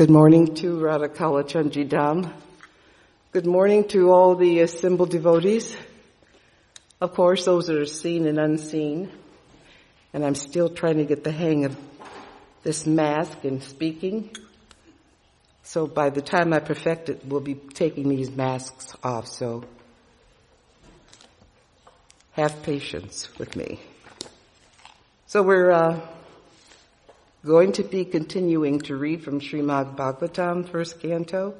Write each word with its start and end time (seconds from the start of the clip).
Good 0.00 0.08
morning 0.08 0.54
to 0.54 0.78
Radhakala 0.78 1.44
Chanjidam. 1.44 2.32
Good 3.32 3.44
morning 3.44 3.86
to 3.88 4.10
all 4.10 4.34
the 4.34 4.60
assembled 4.60 5.10
devotees. 5.10 5.76
Of 7.02 7.12
course, 7.12 7.44
those 7.44 7.66
that 7.66 7.76
are 7.76 7.84
seen 7.84 8.26
and 8.26 8.38
unseen. 8.38 9.12
And 10.14 10.24
I'm 10.24 10.36
still 10.36 10.70
trying 10.70 10.96
to 10.96 11.04
get 11.04 11.22
the 11.22 11.30
hang 11.30 11.66
of 11.66 11.76
this 12.62 12.86
mask 12.86 13.44
and 13.44 13.62
speaking. 13.62 14.34
So 15.64 15.86
by 15.86 16.08
the 16.08 16.22
time 16.22 16.54
I 16.54 16.60
perfect 16.60 17.10
it, 17.10 17.20
we'll 17.26 17.40
be 17.40 17.56
taking 17.56 18.08
these 18.08 18.30
masks 18.30 18.94
off. 19.04 19.26
So 19.26 19.64
have 22.32 22.62
patience 22.62 23.28
with 23.38 23.54
me. 23.54 23.80
So 25.26 25.42
we're 25.42 25.70
uh, 25.70 26.00
going 27.44 27.72
to 27.72 27.82
be 27.82 28.04
continuing 28.04 28.80
to 28.80 28.94
read 28.96 29.24
from 29.24 29.40
Srimad 29.40 29.96
Bhagavatam, 29.96 30.68
first 30.68 31.00
canto, 31.00 31.54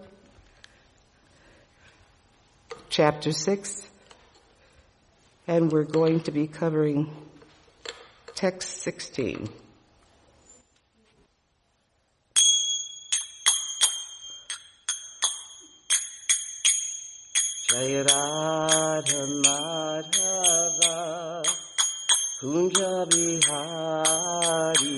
chapter 2.90 3.32
six, 3.32 3.88
and 5.46 5.72
we're 5.72 5.84
going 5.84 6.20
to 6.20 6.30
be 6.30 6.46
covering 6.46 7.10
text 8.34 8.82
16. 8.82 9.48
Jai 17.70 18.02
Radha 18.02 19.22
Madhava 19.44 20.80
Kunja 22.40 23.04
Bihari 23.04 24.96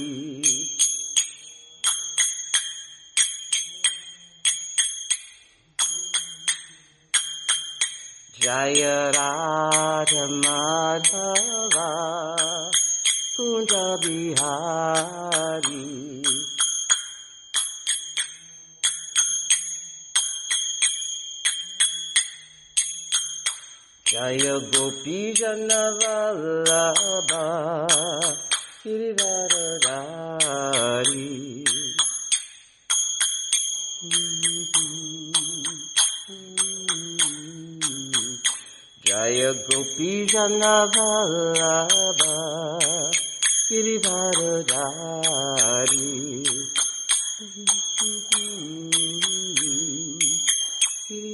Jaya 8.38 9.10
Radha 9.10 10.24
Madhava 10.44 11.90
Kunja 13.34 13.86
Bihari 14.02 15.82
Jaya 24.12 24.60
Gopi 24.60 25.32
Janavallabha 25.32 27.88
Girivaradari 28.84 31.64
Jaya 39.02 39.50
Gopi 39.66 40.26
Janavallabha 40.28 42.36
Girivaradari 43.70 46.12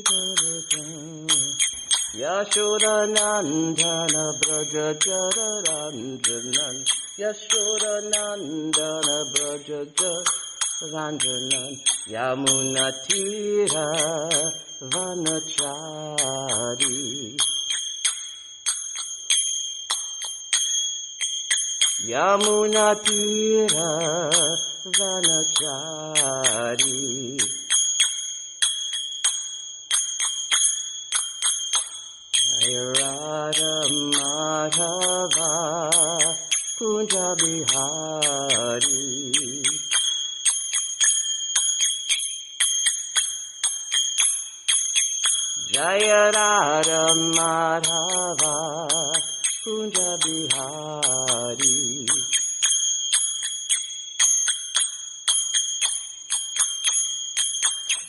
Girivaradari 0.08 1.36
Yashodanandana 2.16 4.24
Braja 4.40 4.88
Jararanjanan 5.04 6.76
Yashodanandana 7.20 9.16
Braja 9.34 9.80
Jararanjanan 9.98 11.72
Yamunatira 12.08 13.86
Radha 32.74 33.76
Madhava 34.12 35.50
Kunja 36.78 37.28
Bihari 37.40 39.02
Jaya 45.72 46.30
Radha 46.34 47.04
Madhava 47.36 48.54
Kunja 49.64 50.10
Bihari 50.22 51.78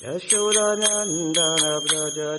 Yashodanandana 0.03 1.73
Braja 1.85 2.29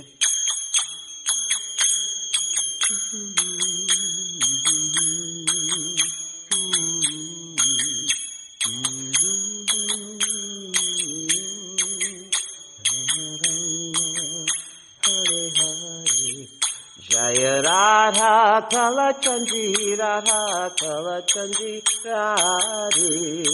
Radha 18.51 18.67
Kalachandji 18.69 19.97
Radha 19.97 20.71
Kalachandji 20.75 21.81
Radhe 22.03 23.45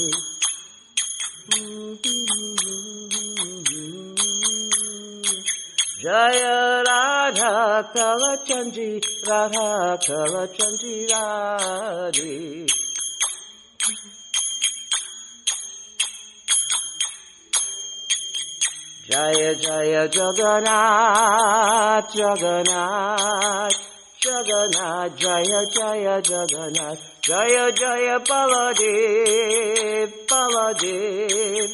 Jaya 6.02 6.84
Radha 6.88 7.54
Kalachandji 7.94 8.90
Radha 9.28 9.98
Kalachandji 10.02 10.96
Radhe 11.12 12.68
Jaya 19.08 19.56
Jaya 19.56 20.08
Jagannath 20.10 22.10
Jagannath 22.16 23.87
Jagannath 24.38 25.18
Jaya 25.18 25.66
Jaya 25.74 26.22
Jagannath 26.22 27.02
Jaya 27.22 27.72
Jaya 27.74 28.20
Baladev 28.20 30.14
Baladev 30.30 31.70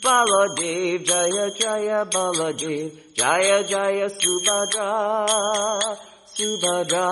Baladev 0.00 1.04
Jaya 1.04 1.50
Jaya 1.60 2.06
Baladev 2.06 2.90
Jaya 3.14 3.62
Jaya 3.64 4.08
Subhadra 4.08 5.26
Subhadra 6.32 7.08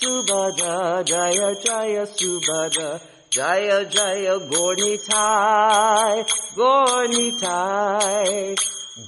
Subhadra 0.00 1.04
Jaya 1.04 1.54
Jaya 1.62 2.06
Subhadra 2.06 3.00
Jaya 3.30 3.84
Jaya 3.84 4.38
Gaura 4.48 4.76
Nitai 4.80 6.24
Gornitai 6.56 8.56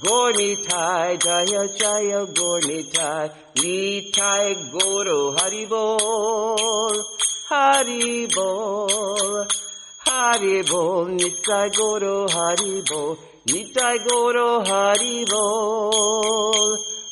Gaura 0.01 0.33
Nitai 0.33 1.21
Jaya 1.21 1.67
Jaya 1.77 2.25
Gornitai. 2.25 3.29
Nitai 3.55 4.55
Guru 4.71 5.35
Haribol 5.37 6.97
Haribol 7.49 9.47
Haribol, 10.13 11.17
Nitai 11.17 11.73
Goro 11.75 12.27
Haribol, 12.27 13.17
Nitai 13.47 13.97
Goro 14.07 14.63
Haribol, 14.63 15.81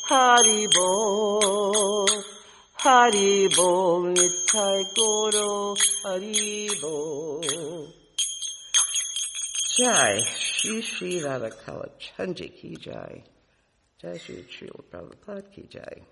Haribol, 0.08 2.06
Haribol, 2.78 4.14
Nitai 4.16 4.82
Goro 4.94 5.74
Haribol. 6.04 7.88
Jai, 9.78 10.16
Shri 10.62 10.80
Shri 10.80 11.24
Radha 11.24 11.50
Kalachandji 11.50 12.54
Ki 12.54 12.76
Jai, 12.76 13.24
Jai 14.00 14.16
Shri 14.16 14.46
Srila 14.48 14.84
Prabhupada 14.92 15.42
Ki 15.52 15.66
Jai. 15.68 16.02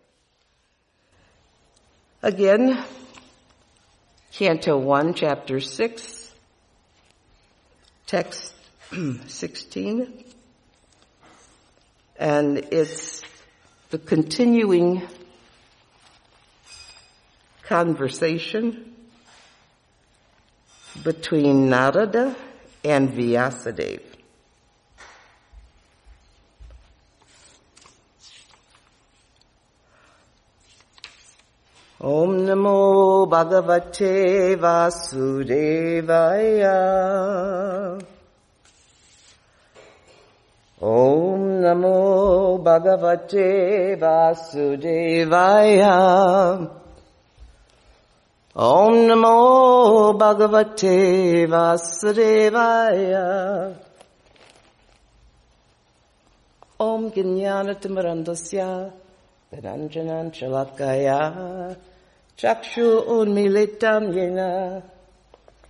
Again, 2.20 2.84
Canto 4.32 4.76
1, 4.76 5.14
Chapter 5.14 5.60
6, 5.60 6.34
Text 8.08 8.52
16, 9.28 10.24
and 12.18 12.58
it's 12.72 13.22
the 13.90 13.98
continuing 13.98 15.02
conversation 17.62 18.96
between 21.04 21.70
Narada 21.70 22.34
and 22.82 23.10
Vyasadeva. 23.10 24.10
Om 32.02 32.46
Namo 32.46 33.19
Bhagavate 33.30 34.58
Vasudevaya. 34.58 36.74
Om 40.82 41.40
Namo 41.62 42.58
Bhagavate 42.64 43.96
Vasudevaya. 44.00 45.96
Om 48.56 48.94
Namo 49.08 49.38
Bhagavate 50.18 51.46
Vasudevaya. 51.46 53.26
Om 56.80 57.10
Chalakaya 60.32 60.32
Chakshu 60.32 61.89
Yena 64.14 64.82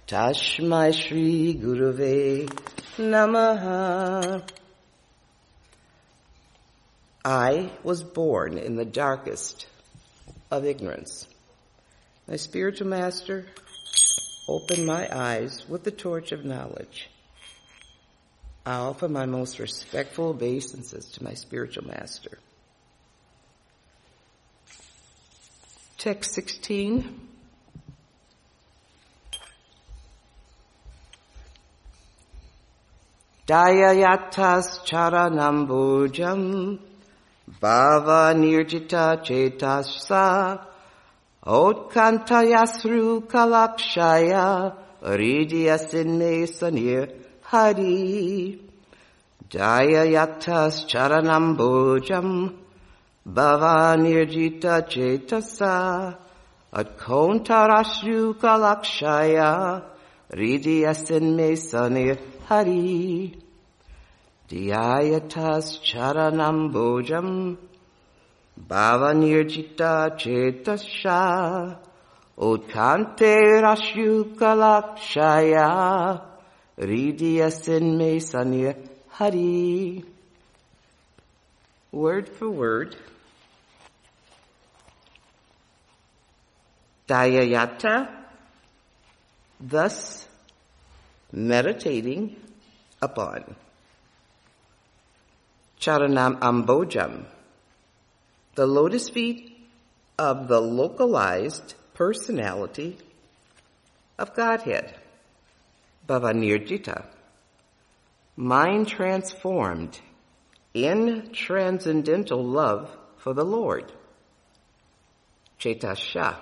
Tashmai 0.06 0.94
Shri 0.94 1.54
Guruve 1.54 2.46
Namaha 2.96 4.48
I 7.24 7.72
was 7.82 8.04
born 8.04 8.56
in 8.56 8.76
the 8.76 8.84
darkest 8.84 9.66
of 10.48 10.64
ignorance. 10.64 11.26
My 12.28 12.36
spiritual 12.36 12.86
master 12.86 13.46
opened 14.48 14.86
my 14.86 15.08
eyes 15.12 15.68
with 15.68 15.82
the 15.82 15.90
torch 15.90 16.30
of 16.30 16.44
knowledge. 16.44 17.10
I 18.64 18.74
offer 18.74 19.08
my 19.08 19.26
most 19.26 19.58
respectful 19.58 20.28
obeisances 20.28 21.06
to 21.14 21.24
my 21.24 21.34
spiritual 21.34 21.88
master. 21.88 22.38
Text 26.00 26.34
16. 26.34 27.04
Dayayatas 33.46 34.80
charanambujam 34.88 36.78
bhava 37.60 38.32
nirjita 38.32 39.22
chetasa 39.22 40.60
Otkantayasru 41.44 43.26
kalakshaya 43.26 44.74
Ridyasinne 45.02 46.46
sanir 46.48 47.12
hari 47.42 48.58
Dayayatas 49.50 50.86
charanambujam 50.88 52.59
Bhavanirjita 53.30 54.88
chetasa 54.90 56.16
Atkontarashru 56.72 58.34
kalakshaya 58.34 59.84
Ridyasin 60.32 61.36
me 61.36 61.52
sanir 61.52 62.18
hari 62.48 63.36
Dhyayatas 64.48 65.78
charanambojam 65.78 67.56
Bhavanirjita 68.68 70.18
chetasha 70.18 71.78
Utkante 72.36 73.62
rashyu 73.62 74.34
kalakshaya 74.34 76.20
Ridyasin 76.78 77.96
me 77.96 78.18
sanir 78.18 78.76
hari 79.08 80.02
Word 81.92 82.28
for 82.28 82.50
word 82.50 82.96
Dayayata, 87.10 88.08
thus 89.58 90.28
meditating 91.32 92.36
upon. 93.02 93.56
Charanam 95.80 96.38
Ambojam, 96.38 97.24
the 98.54 98.64
lotus 98.64 99.08
feet 99.08 99.58
of 100.18 100.46
the 100.46 100.60
localized 100.60 101.74
personality 101.94 102.96
of 104.16 104.32
Godhead. 104.36 104.94
Bhavanirjita, 106.06 107.06
mind 108.36 108.86
transformed 108.86 109.98
in 110.74 111.32
transcendental 111.32 112.44
love 112.44 112.96
for 113.16 113.34
the 113.34 113.44
Lord. 113.44 113.90
Chetasha, 115.58 116.36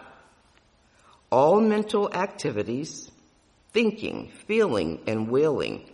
all 1.30 1.60
mental 1.60 2.12
activities, 2.12 3.10
thinking, 3.72 4.30
feeling, 4.46 5.00
and 5.06 5.28
willing. 5.28 5.88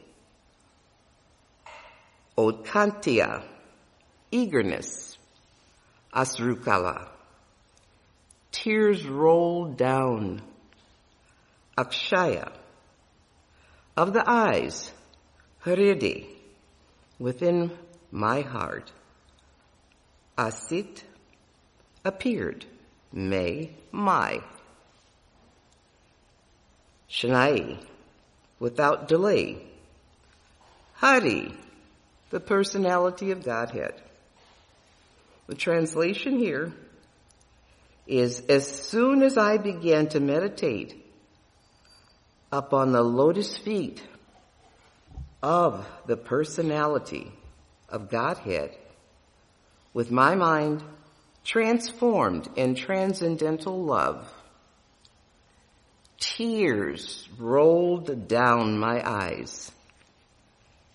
Odkantia, 2.37 3.43
eagerness. 4.31 5.19
Asrukala, 6.15 7.09
tears 8.53 9.05
rolled 9.05 9.77
down. 9.77 10.41
Akshaya, 11.77 12.53
of 13.97 14.13
the 14.13 14.23
eyes. 14.25 14.93
Hridi, 15.65 16.27
within 17.19 17.73
my 18.13 18.43
heart. 18.43 18.93
Asit, 20.39 21.03
appeared. 22.05 22.65
May, 23.13 23.71
my. 23.91 24.41
Shanai, 27.15 27.79
without 28.59 29.07
delay. 29.07 29.59
Hari, 30.95 31.53
the 32.31 32.41
personality 32.41 33.31
of 33.31 33.45
Godhead. 33.45 33.95
The 35.47 35.55
translation 35.55 36.39
here 36.39 36.73
is 38.07 38.41
as 38.49 38.67
soon 38.67 39.23
as 39.23 39.39
I 39.39 39.59
began 39.59 40.09
to 40.09 40.21
meditate 40.21 41.01
upon 42.51 42.91
the 42.91 43.03
lotus 43.03 43.57
feet 43.57 44.03
of 45.41 45.87
the 46.07 46.17
personality 46.17 47.31
of 47.89 48.11
Godhead, 48.11 48.77
with 49.93 50.11
my 50.11 50.35
mind 50.35 50.83
transformed 51.45 52.49
in 52.57 52.75
transcendental 52.75 53.85
love, 53.85 54.29
tears 56.25 57.29
rolled 57.39 58.29
down 58.29 58.79
my 58.79 59.07
eyes, 59.07 59.71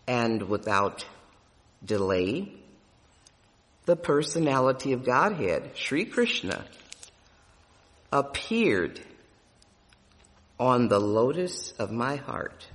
and 0.07 0.41
without 0.49 1.05
delay, 1.85 2.51
the 3.85 3.95
personality 3.95 4.93
of 4.93 5.05
Godhead, 5.05 5.71
Sri 5.75 6.05
Krishna, 6.05 6.65
appeared 8.11 8.99
on 10.59 10.87
the 10.87 10.99
lotus 10.99 11.73
of 11.77 11.91
my 11.91 12.15
heart. 12.15 12.67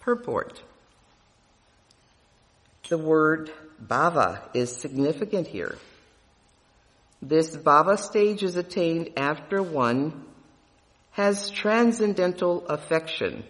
Purport. 0.00 0.62
The 2.88 2.96
word 2.96 3.50
bhava 3.84 4.40
is 4.54 4.74
significant 4.74 5.48
here. 5.48 5.76
This 7.20 7.54
bhava 7.54 7.98
stage 7.98 8.42
is 8.42 8.56
attained 8.56 9.10
after 9.18 9.62
one 9.62 10.24
has 11.16 11.48
transcendental 11.48 12.66
affection 12.66 13.42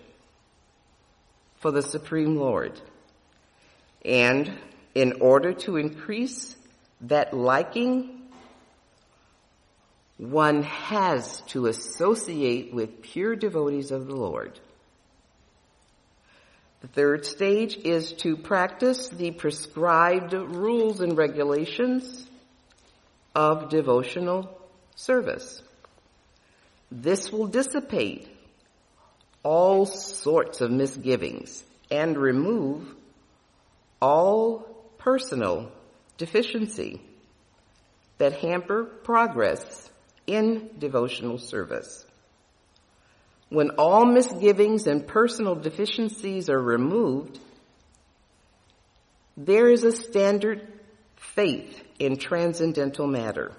for 1.57 1.73
the 1.73 1.83
Supreme 1.83 2.37
Lord. 2.37 2.81
And 4.05 4.57
in 4.95 5.21
order 5.21 5.53
to 5.53 5.77
increase 5.77 6.55
that 7.01 7.35
liking, 7.35 8.23
one 10.17 10.63
has 10.63 11.41
to 11.49 11.67
associate 11.67 12.73
with 12.73 13.03
pure 13.03 13.35
devotees 13.35 13.91
of 13.91 14.07
the 14.07 14.15
Lord. 14.15 14.61
The 16.83 16.89
third 16.89 17.27
stage 17.27 17.77
is 17.79 18.13
to 18.19 18.37
practice 18.37 19.09
the 19.09 19.33
prescribed 19.33 20.35
rules 20.35 21.01
and 21.01 21.19
regulations 21.19 22.29
of 23.35 23.71
devotional 23.71 24.57
service. 24.95 25.63
This 26.91 27.33
will 27.33 27.47
dissipate 27.47 28.29
all 29.43 29.87
sorts 29.87 30.61
of 30.61 30.71
misgivings 30.71 31.63
and 31.91 32.17
remove 32.17 32.95
all 34.01 34.67
personal 34.99 35.71
deficiency 36.19 37.01
that 38.19 38.41
hamper 38.41 38.85
progress 38.85 39.91
in 40.27 40.71
devotional 40.79 41.39
service. 41.39 42.05
When 43.49 43.71
all 43.79 44.05
misgivings 44.05 44.87
and 44.87 45.07
personal 45.07 45.55
deficiencies 45.55 46.51
are 46.51 46.61
removed, 46.61 47.39
there 49.37 49.69
is 49.69 49.85
a 49.85 49.93
standard 49.93 50.67
faith 51.17 51.85
in 51.99 52.17
transcendental 52.17 53.07
matter, 53.07 53.53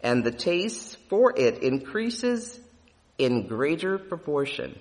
and 0.00 0.22
the 0.22 0.30
taste 0.30 0.96
for 1.08 1.32
it 1.36 1.62
increases 1.62 2.58
in 3.18 3.46
greater 3.46 3.98
proportion. 3.98 4.78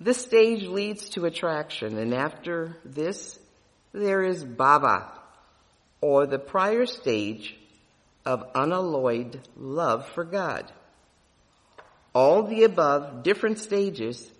This 0.00 0.18
stage 0.18 0.62
leads 0.62 1.08
to 1.10 1.24
attraction, 1.24 1.98
and 1.98 2.14
after 2.14 2.76
this, 2.84 3.38
there 3.92 4.22
is 4.22 4.44
bhava, 4.44 5.08
or 6.00 6.26
the 6.26 6.38
prior 6.38 6.86
stage 6.86 7.56
of 8.24 8.44
unalloyed 8.54 9.40
love 9.56 10.08
for 10.10 10.24
God. 10.24 10.70
All 12.14 12.44
the 12.44 12.62
above 12.64 13.22
different 13.22 13.58
stages 13.58 14.30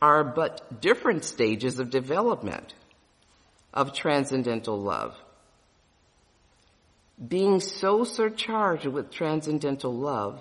are 0.00 0.24
but 0.24 0.80
different 0.80 1.24
stages 1.24 1.78
of 1.78 1.88
development 1.88 2.74
of 3.72 3.94
transcendental 3.94 4.78
love. 4.78 5.16
Being 7.28 7.60
so 7.60 8.04
surcharged 8.04 8.86
with 8.86 9.10
transcendental 9.10 9.94
love, 9.94 10.40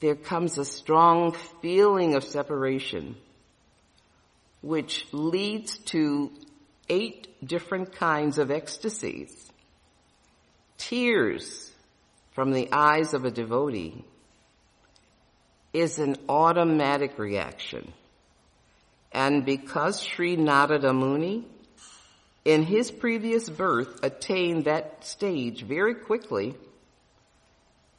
there 0.00 0.16
comes 0.16 0.58
a 0.58 0.64
strong 0.64 1.32
feeling 1.62 2.14
of 2.14 2.24
separation, 2.24 3.16
which 4.60 5.06
leads 5.12 5.78
to 5.78 6.30
eight 6.88 7.28
different 7.46 7.92
kinds 7.94 8.38
of 8.38 8.50
ecstasies. 8.50 9.50
Tears 10.76 11.72
from 12.32 12.52
the 12.52 12.68
eyes 12.72 13.14
of 13.14 13.24
a 13.24 13.30
devotee 13.30 14.04
is 15.72 15.98
an 15.98 16.16
automatic 16.28 17.18
reaction. 17.18 17.92
And 19.12 19.44
because 19.44 20.00
Sri 20.02 20.36
Narada 20.36 20.92
Muni, 20.92 21.46
in 22.48 22.62
his 22.62 22.90
previous 22.90 23.50
birth, 23.50 24.02
attained 24.02 24.64
that 24.64 25.04
stage 25.04 25.62
very 25.64 25.94
quickly, 25.94 26.54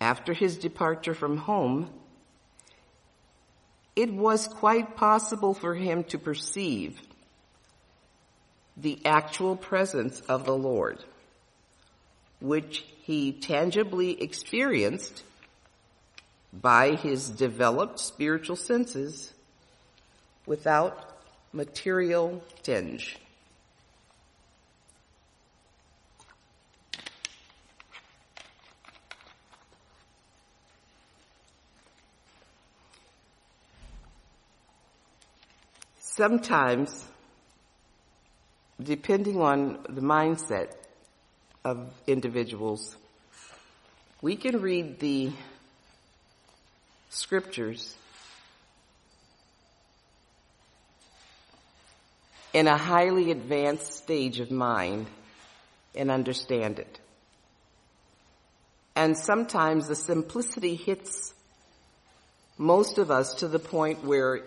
after 0.02 0.34
his 0.34 0.58
departure 0.58 1.14
from 1.14 1.38
home, 1.38 1.88
it 3.96 4.12
was 4.12 4.48
quite 4.48 4.96
possible 4.96 5.54
for 5.54 5.76
him 5.76 6.04
to 6.06 6.18
perceive 6.18 7.00
the 8.76 9.00
actual 9.06 9.56
presence 9.56 10.20
of 10.22 10.46
the 10.46 10.58
Lord, 10.58 10.98
which 12.42 12.84
he 13.04 13.32
tangibly 13.32 14.20
experienced 14.20 15.22
by 16.52 16.96
his 16.96 17.30
developed 17.30 18.00
spiritual 18.00 18.56
senses 18.56 19.32
without 20.48 21.20
material 21.54 22.44
tinge. 22.64 23.20
Sometimes, 36.20 37.08
depending 38.84 39.40
on 39.40 39.80
the 39.88 40.02
mindset 40.02 40.74
of 41.64 41.94
individuals, 42.08 42.98
we 44.22 44.36
can 44.36 44.60
read 44.62 45.00
the 45.00 45.32
scriptures 47.10 47.96
in 52.52 52.68
a 52.68 52.76
highly 52.76 53.32
advanced 53.32 53.94
stage 53.94 54.42
of 54.42 54.52
mind 54.52 55.08
and 55.96 56.12
understand 56.12 56.80
it. 56.80 57.00
And 58.94 59.18
sometimes 59.18 59.88
the 59.88 59.96
simplicity 59.96 60.76
hits 60.76 61.34
most 62.58 62.98
of 62.98 63.10
us 63.10 63.36
to 63.36 63.48
the 63.48 63.58
point 63.58 64.04
where 64.04 64.44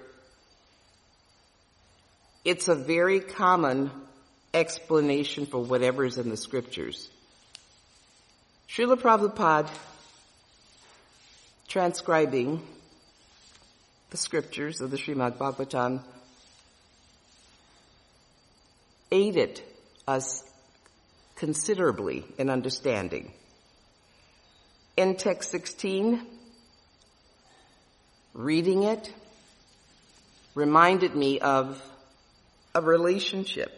it's 2.44 2.68
a 2.68 2.74
very 2.74 3.20
common 3.20 3.90
explanation 4.52 5.46
for 5.46 5.62
whatever 5.62 6.04
is 6.04 6.18
in 6.18 6.28
the 6.28 6.36
scriptures. 6.36 7.08
Srila 8.68 8.98
Prabhupada 8.98 9.70
transcribing 11.68 12.62
the 14.10 14.16
scriptures 14.16 14.80
of 14.80 14.90
the 14.90 14.96
Srimad 14.96 15.38
Bhagavatam 15.38 16.00
aided 19.10 19.60
us 20.06 20.42
considerably 21.36 22.24
in 22.38 22.50
understanding. 22.50 23.32
In 24.96 25.16
text 25.16 25.50
16, 25.50 26.20
reading 28.34 28.82
it 28.82 29.12
reminded 30.54 31.14
me 31.14 31.40
of 31.40 31.82
a 32.74 32.80
relationship 32.80 33.72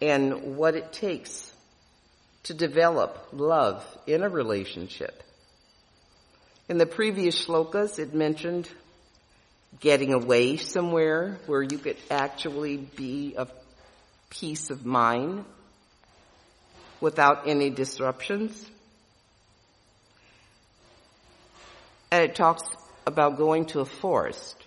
and 0.00 0.56
what 0.56 0.74
it 0.74 0.92
takes 0.92 1.52
to 2.44 2.54
develop 2.54 3.28
love 3.32 3.84
in 4.06 4.22
a 4.22 4.28
relationship. 4.28 5.22
In 6.68 6.78
the 6.78 6.86
previous 6.86 7.46
shlokas, 7.46 7.98
it 7.98 8.14
mentioned 8.14 8.68
getting 9.80 10.12
away 10.12 10.56
somewhere 10.56 11.38
where 11.46 11.62
you 11.62 11.78
could 11.78 11.96
actually 12.10 12.76
be 12.76 13.34
of 13.36 13.50
peace 14.30 14.70
of 14.70 14.84
mind 14.84 15.44
without 17.00 17.46
any 17.46 17.70
disruptions. 17.70 18.68
And 22.10 22.24
it 22.24 22.34
talks 22.34 22.62
about 23.06 23.36
going 23.36 23.66
to 23.66 23.80
a 23.80 23.84
forest. 23.84 24.57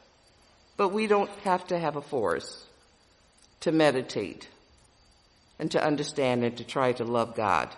But 0.82 0.94
we 0.94 1.06
don't 1.06 1.30
have 1.44 1.68
to 1.68 1.78
have 1.78 1.96
a 1.96 2.02
forest 2.02 2.58
to 3.60 3.72
meditate 3.72 4.50
and 5.60 5.70
to 5.70 5.86
understand 5.86 6.44
and 6.44 6.58
to 6.58 6.64
try 6.64 6.94
to 6.94 7.04
love 7.04 7.36
God. 7.36 7.70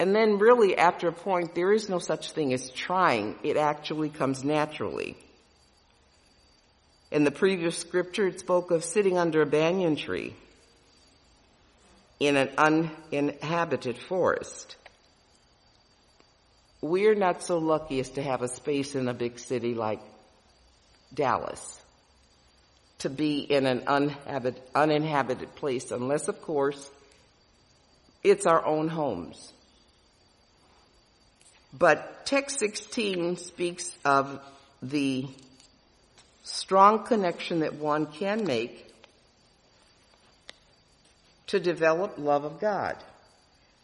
And 0.00 0.12
then 0.12 0.40
really 0.40 0.76
after 0.76 1.06
a 1.06 1.12
point, 1.12 1.54
there 1.54 1.72
is 1.72 1.88
no 1.88 2.00
such 2.00 2.32
thing 2.32 2.52
as 2.52 2.68
trying. 2.70 3.36
It 3.44 3.56
actually 3.56 4.08
comes 4.08 4.42
naturally. 4.42 5.16
In 7.12 7.22
the 7.22 7.30
previous 7.30 7.78
scripture, 7.78 8.26
it 8.26 8.40
spoke 8.40 8.72
of 8.72 8.82
sitting 8.82 9.16
under 9.16 9.40
a 9.40 9.46
banyan 9.46 9.94
tree 9.94 10.34
in 12.18 12.34
an 12.34 12.50
uninhabited 12.58 13.98
forest. 13.98 14.74
We're 16.80 17.14
not 17.14 17.44
so 17.44 17.58
lucky 17.58 18.00
as 18.00 18.10
to 18.10 18.22
have 18.24 18.42
a 18.42 18.48
space 18.48 18.96
in 18.96 19.06
a 19.06 19.14
big 19.14 19.38
city 19.38 19.74
like 19.74 20.00
Dallas 21.14 21.80
to 22.98 23.10
be 23.10 23.40
in 23.40 23.66
an 23.66 23.82
uninhabited, 23.86 24.62
uninhabited 24.74 25.54
place 25.54 25.90
unless, 25.90 26.28
of 26.28 26.40
course, 26.42 26.90
it's 28.24 28.46
our 28.46 28.64
own 28.64 28.88
homes. 28.88 29.52
But 31.72 32.24
text 32.26 32.58
16 32.58 33.36
speaks 33.36 33.96
of 34.04 34.40
the 34.82 35.26
strong 36.42 37.04
connection 37.04 37.60
that 37.60 37.74
one 37.74 38.06
can 38.06 38.44
make 38.44 38.86
to 41.48 41.60
develop 41.60 42.14
love 42.18 42.44
of 42.44 42.60
God. 42.60 42.96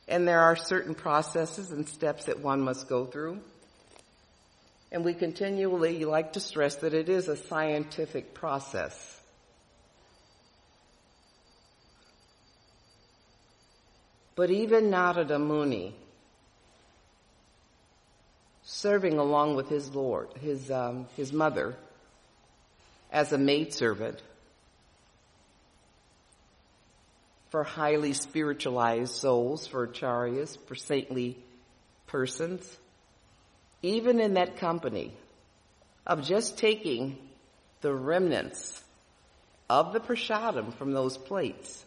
And 0.08 0.26
there 0.26 0.40
are 0.40 0.56
certain 0.56 0.94
processes 0.94 1.70
and 1.70 1.88
steps 1.88 2.24
that 2.24 2.40
one 2.40 2.60
must 2.60 2.88
go 2.88 3.04
through. 3.04 3.40
And 4.92 5.06
we 5.06 5.14
continually 5.14 6.04
like 6.04 6.34
to 6.34 6.40
stress 6.40 6.76
that 6.76 6.92
it 6.92 7.08
is 7.08 7.26
a 7.26 7.36
scientific 7.36 8.34
process. 8.34 9.20
But 14.36 14.50
even 14.50 14.90
Narada 14.90 15.38
Muni, 15.38 15.94
serving 18.64 19.18
along 19.18 19.56
with 19.56 19.70
his 19.70 19.94
Lord, 19.94 20.28
his, 20.38 20.70
um, 20.70 21.06
his 21.16 21.32
mother, 21.32 21.74
as 23.10 23.32
a 23.32 23.38
maidservant 23.38 24.20
for 27.48 27.64
highly 27.64 28.12
spiritualized 28.12 29.14
souls, 29.14 29.66
for 29.66 29.86
acharyas, 29.86 30.58
for 30.66 30.74
saintly 30.74 31.38
persons, 32.06 32.78
even 33.82 34.20
in 34.20 34.34
that 34.34 34.56
company 34.56 35.12
of 36.06 36.22
just 36.22 36.56
taking 36.56 37.18
the 37.80 37.92
remnants 37.92 38.82
of 39.68 39.92
the 39.92 40.00
prasadam 40.00 40.72
from 40.74 40.92
those 40.92 41.16
plates 41.16 41.84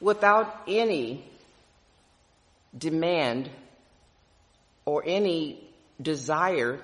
without 0.00 0.62
any 0.66 1.24
demand 2.76 3.48
or 4.84 5.02
any 5.06 5.60
desire 6.00 6.80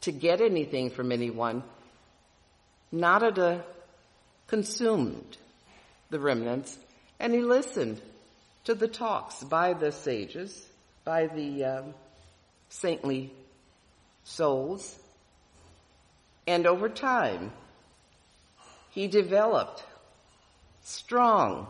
to 0.00 0.12
get 0.12 0.40
anything 0.40 0.90
from 0.90 1.12
anyone. 1.12 1.62
Narada 2.90 3.64
consumed 4.46 5.36
the 6.10 6.18
remnants 6.18 6.76
and 7.20 7.34
he 7.34 7.40
listened 7.40 8.00
to 8.64 8.74
the 8.74 8.88
talks 8.88 9.42
by 9.44 9.74
the 9.74 9.92
sages, 9.92 10.67
by 11.08 11.26
the 11.26 11.64
um, 11.64 11.94
saintly 12.68 13.32
souls. 14.24 14.94
And 16.46 16.66
over 16.66 16.90
time, 16.90 17.50
he 18.90 19.08
developed 19.08 19.82
strong 20.82 21.66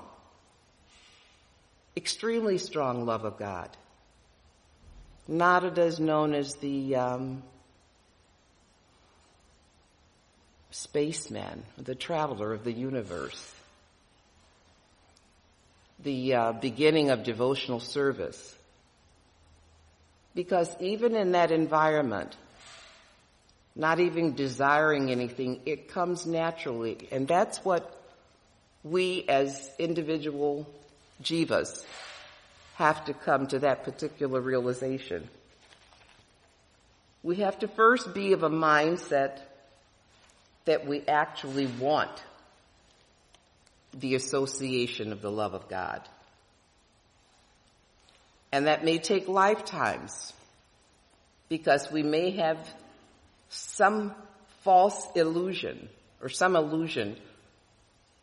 extremely 1.96 2.58
strong 2.58 3.06
love 3.06 3.24
of 3.24 3.38
God. 3.38 3.68
Narada 5.28 5.82
is 5.82 6.00
known 6.00 6.34
as 6.34 6.56
the 6.56 6.96
um, 6.96 7.44
spaceman, 10.72 11.62
the 11.76 11.94
traveler 11.94 12.52
of 12.52 12.64
the 12.64 12.72
universe, 12.72 13.54
the 16.02 16.34
uh, 16.34 16.52
beginning 16.54 17.10
of 17.10 17.22
devotional 17.22 17.78
service. 17.78 18.56
Because 20.38 20.70
even 20.78 21.16
in 21.16 21.32
that 21.32 21.50
environment, 21.50 22.36
not 23.74 23.98
even 23.98 24.36
desiring 24.36 25.10
anything, 25.10 25.62
it 25.66 25.88
comes 25.88 26.26
naturally. 26.26 27.08
And 27.10 27.26
that's 27.26 27.64
what 27.64 27.92
we 28.84 29.24
as 29.28 29.68
individual 29.80 30.64
jivas 31.20 31.84
have 32.76 33.04
to 33.06 33.14
come 33.14 33.48
to 33.48 33.58
that 33.58 33.82
particular 33.82 34.40
realization. 34.40 35.28
We 37.24 37.38
have 37.38 37.58
to 37.58 37.66
first 37.66 38.14
be 38.14 38.32
of 38.32 38.44
a 38.44 38.48
mindset 38.48 39.40
that 40.66 40.86
we 40.86 41.02
actually 41.08 41.66
want 41.66 42.22
the 43.92 44.14
association 44.14 45.10
of 45.10 45.20
the 45.20 45.32
love 45.32 45.54
of 45.54 45.68
God. 45.68 46.08
And 48.52 48.66
that 48.66 48.84
may 48.84 48.98
take 48.98 49.28
lifetimes 49.28 50.32
because 51.48 51.90
we 51.90 52.02
may 52.02 52.30
have 52.32 52.58
some 53.50 54.14
false 54.62 55.06
illusion 55.14 55.88
or 56.20 56.28
some 56.28 56.56
illusion 56.56 57.16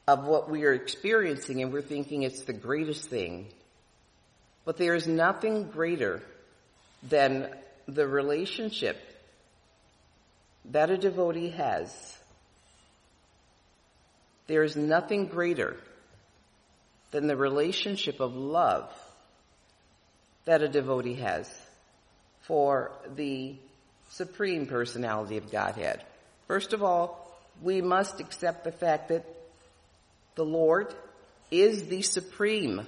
of 0.07 0.25
what 0.25 0.49
we 0.49 0.63
are 0.65 0.73
experiencing 0.73 1.61
and 1.61 1.73
we're 1.73 1.81
thinking 1.81 2.23
it's 2.23 2.41
the 2.41 2.53
greatest 2.53 3.09
thing. 3.09 3.47
But 4.63 4.77
there 4.77 4.95
is 4.95 5.07
nothing 5.07 5.69
greater 5.69 6.21
than 7.07 7.49
the 7.87 8.07
relationship 8.07 8.97
that 10.71 10.89
a 10.89 10.97
devotee 10.97 11.49
has. 11.49 12.17
There 14.47 14.63
is 14.63 14.75
nothing 14.75 15.27
greater 15.27 15.77
than 17.11 17.27
the 17.27 17.37
relationship 17.37 18.19
of 18.19 18.35
love 18.35 18.91
that 20.45 20.61
a 20.61 20.67
devotee 20.67 21.15
has 21.15 21.51
for 22.41 22.91
the 23.15 23.55
Supreme 24.09 24.67
Personality 24.67 25.37
of 25.37 25.51
Godhead. 25.51 26.03
First 26.47 26.73
of 26.73 26.83
all, 26.83 27.21
we 27.61 27.81
must 27.81 28.19
accept 28.19 28.63
the 28.63 28.71
fact 28.71 29.09
that 29.09 29.25
the 30.35 30.45
Lord 30.45 30.93
is 31.49 31.87
the 31.87 32.01
supreme, 32.01 32.85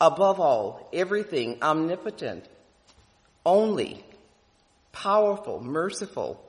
above 0.00 0.40
all, 0.40 0.88
everything, 0.92 1.58
omnipotent, 1.62 2.44
only, 3.44 4.04
powerful, 4.92 5.60
merciful, 5.60 6.42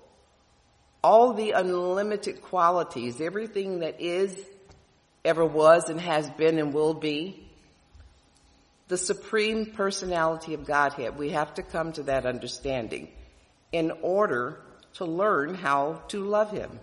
all 1.04 1.34
the 1.34 1.52
unlimited 1.52 2.42
qualities, 2.42 3.22
everything 3.22 3.80
that 3.80 4.00
is, 4.00 4.36
ever 5.26 5.46
was, 5.46 5.90
and 5.90 6.00
has 6.00 6.30
been 6.32 6.58
and 6.60 6.74
will 6.74 6.94
be, 6.94 7.48
the 8.92 8.98
supreme 8.98 9.68
personality 9.68 10.54
of 10.54 10.66
Godhead. 10.66 11.18
We 11.18 11.30
have 11.30 11.54
to 11.54 11.64
come 11.64 11.94
to 11.94 12.04
that 12.04 12.26
understanding 12.26 13.08
in 13.72 13.90
order 14.02 14.60
to 14.96 15.06
learn 15.06 15.56
how 15.56 16.02
to 16.10 16.26
love 16.26 16.52
Him. 16.52 16.78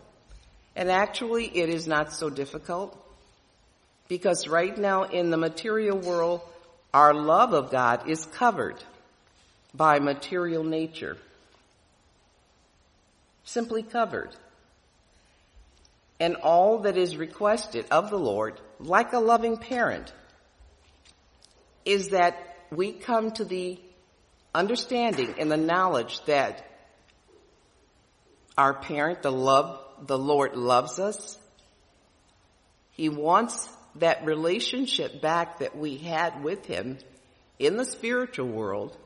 And 0.74 0.90
actually, 0.90 1.44
it 1.44 1.68
is 1.68 1.86
not 1.86 2.14
so 2.14 2.30
difficult 2.30 2.96
because 4.08 4.48
right 4.48 4.76
now 4.78 5.02
in 5.02 5.28
the 5.28 5.36
material 5.36 5.98
world, 5.98 6.40
our 6.94 7.12
love 7.12 7.52
of 7.52 7.70
God 7.70 8.08
is 8.08 8.24
covered 8.24 8.82
by 9.74 9.98
material 9.98 10.64
nature. 10.64 11.18
Simply 13.44 13.82
covered. 13.82 14.34
And 16.18 16.36
all 16.36 16.78
that 16.78 16.96
is 16.96 17.18
requested 17.18 17.84
of 17.90 18.08
the 18.08 18.18
Lord, 18.18 18.58
like 18.80 19.12
a 19.12 19.18
loving 19.18 19.58
parent, 19.58 20.10
is 21.84 22.10
that 22.10 22.36
we 22.70 22.92
come 22.92 23.30
to 23.32 23.44
the 23.44 23.80
understanding 24.54 25.34
and 25.38 25.50
the 25.50 25.56
knowledge 25.56 26.24
that 26.26 26.64
our 28.56 28.74
parent, 28.74 29.22
the 29.22 29.32
love 29.32 29.80
the 30.06 30.18
Lord 30.18 30.56
loves 30.56 30.98
us. 30.98 31.38
He 32.90 33.08
wants 33.08 33.68
that 33.96 34.24
relationship 34.24 35.20
back 35.20 35.60
that 35.60 35.76
we 35.76 35.96
had 35.96 36.42
with 36.42 36.66
Him 36.66 36.98
in 37.58 37.76
the 37.76 37.84
spiritual 37.84 38.48
world. 38.48 38.96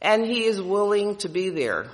And 0.00 0.24
He 0.24 0.44
is 0.44 0.60
willing 0.60 1.16
to 1.16 1.28
be 1.28 1.50
there 1.50 1.88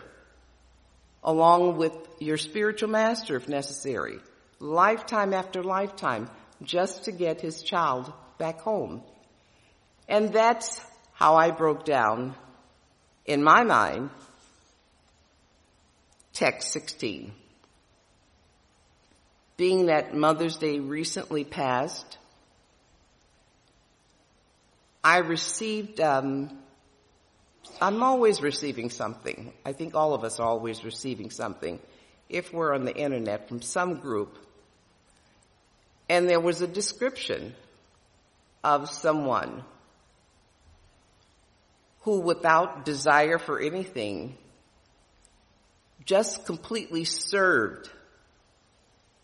along 1.22 1.76
with 1.76 1.96
your 2.20 2.36
spiritual 2.36 2.90
master 2.90 3.36
if 3.36 3.48
necessary, 3.48 4.18
lifetime 4.58 5.32
after 5.32 5.62
lifetime, 5.62 6.28
just 6.62 7.04
to 7.04 7.12
get 7.12 7.40
His 7.40 7.62
child 7.62 8.12
back 8.38 8.60
home. 8.60 9.02
And 10.08 10.32
that's 10.32 10.80
how 11.12 11.36
I 11.36 11.50
broke 11.50 11.84
down 11.84 12.34
in 13.24 13.42
my 13.42 13.62
mind 13.62 14.10
text 16.32 16.72
16 16.72 17.32
being 19.56 19.86
that 19.86 20.14
Mother's 20.14 20.56
Day 20.56 20.78
recently 20.80 21.44
passed, 21.44 22.18
I 25.02 25.18
received, 25.18 26.00
um, 26.00 26.58
I'm 27.80 28.02
always 28.02 28.42
receiving 28.42 28.90
something. 28.90 29.52
I 29.64 29.72
think 29.72 29.94
all 29.94 30.14
of 30.14 30.24
us 30.24 30.40
are 30.40 30.46
always 30.46 30.84
receiving 30.84 31.30
something 31.30 31.78
if 32.28 32.52
we're 32.52 32.74
on 32.74 32.84
the 32.84 32.96
internet 32.96 33.48
from 33.48 33.62
some 33.62 34.00
group. 34.00 34.38
And 36.08 36.28
there 36.28 36.40
was 36.40 36.60
a 36.60 36.66
description 36.66 37.54
of 38.64 38.90
someone 38.90 39.62
who 42.04 42.20
without 42.20 42.84
desire 42.84 43.38
for 43.38 43.58
anything 43.60 44.36
just 46.04 46.46
completely 46.46 47.04
served 47.04 47.90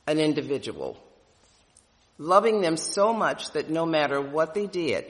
an 0.07 0.19
individual, 0.19 0.97
loving 2.19 2.61
them 2.61 2.77
so 2.77 3.13
much 3.13 3.53
that 3.53 3.71
no 3.71 3.87
matter 3.87 4.21
what 4.21 4.55
they 4.55 4.67
did, 4.67 5.05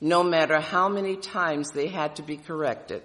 no 0.00 0.22
matter 0.22 0.60
how 0.60 0.88
many 0.88 1.16
times 1.16 1.72
they 1.72 1.88
had 1.88 2.16
to 2.16 2.22
be 2.22 2.36
corrected, 2.36 3.02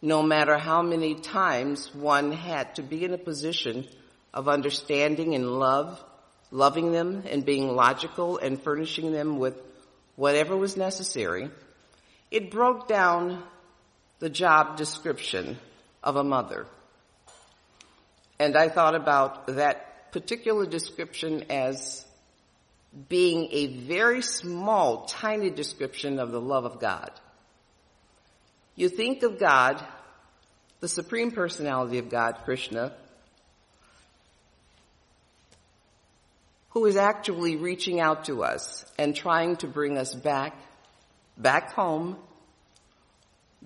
no 0.00 0.22
matter 0.22 0.56
how 0.56 0.82
many 0.82 1.14
times 1.14 1.92
one 1.94 2.30
had 2.30 2.74
to 2.76 2.82
be 2.82 3.04
in 3.04 3.12
a 3.12 3.18
position 3.18 3.86
of 4.32 4.48
understanding 4.48 5.34
and 5.34 5.58
love 5.58 6.02
loving 6.50 6.92
them 6.92 7.24
and 7.28 7.44
being 7.44 7.74
logical 7.74 8.38
and 8.38 8.62
furnishing 8.62 9.12
them 9.12 9.38
with 9.38 9.60
whatever 10.14 10.56
was 10.56 10.76
necessary, 10.76 11.50
it 12.36 12.50
broke 12.50 12.86
down 12.86 13.42
the 14.18 14.28
job 14.28 14.76
description 14.76 15.58
of 16.02 16.16
a 16.16 16.22
mother. 16.22 16.66
And 18.38 18.58
I 18.58 18.68
thought 18.68 18.94
about 18.94 19.46
that 19.46 20.12
particular 20.12 20.66
description 20.66 21.44
as 21.48 22.04
being 23.08 23.48
a 23.52 23.66
very 23.86 24.20
small, 24.20 25.06
tiny 25.06 25.48
description 25.48 26.18
of 26.18 26.30
the 26.30 26.40
love 26.40 26.66
of 26.66 26.78
God. 26.78 27.10
You 28.74 28.90
think 28.90 29.22
of 29.22 29.38
God, 29.38 29.82
the 30.80 30.88
supreme 30.88 31.30
personality 31.30 31.96
of 31.96 32.10
God, 32.10 32.40
Krishna, 32.44 32.92
who 36.70 36.84
is 36.84 36.96
actually 36.96 37.56
reaching 37.56 37.98
out 37.98 38.26
to 38.26 38.44
us 38.44 38.84
and 38.98 39.16
trying 39.16 39.56
to 39.56 39.66
bring 39.66 39.96
us 39.96 40.14
back, 40.14 40.54
back 41.38 41.72
home, 41.72 42.18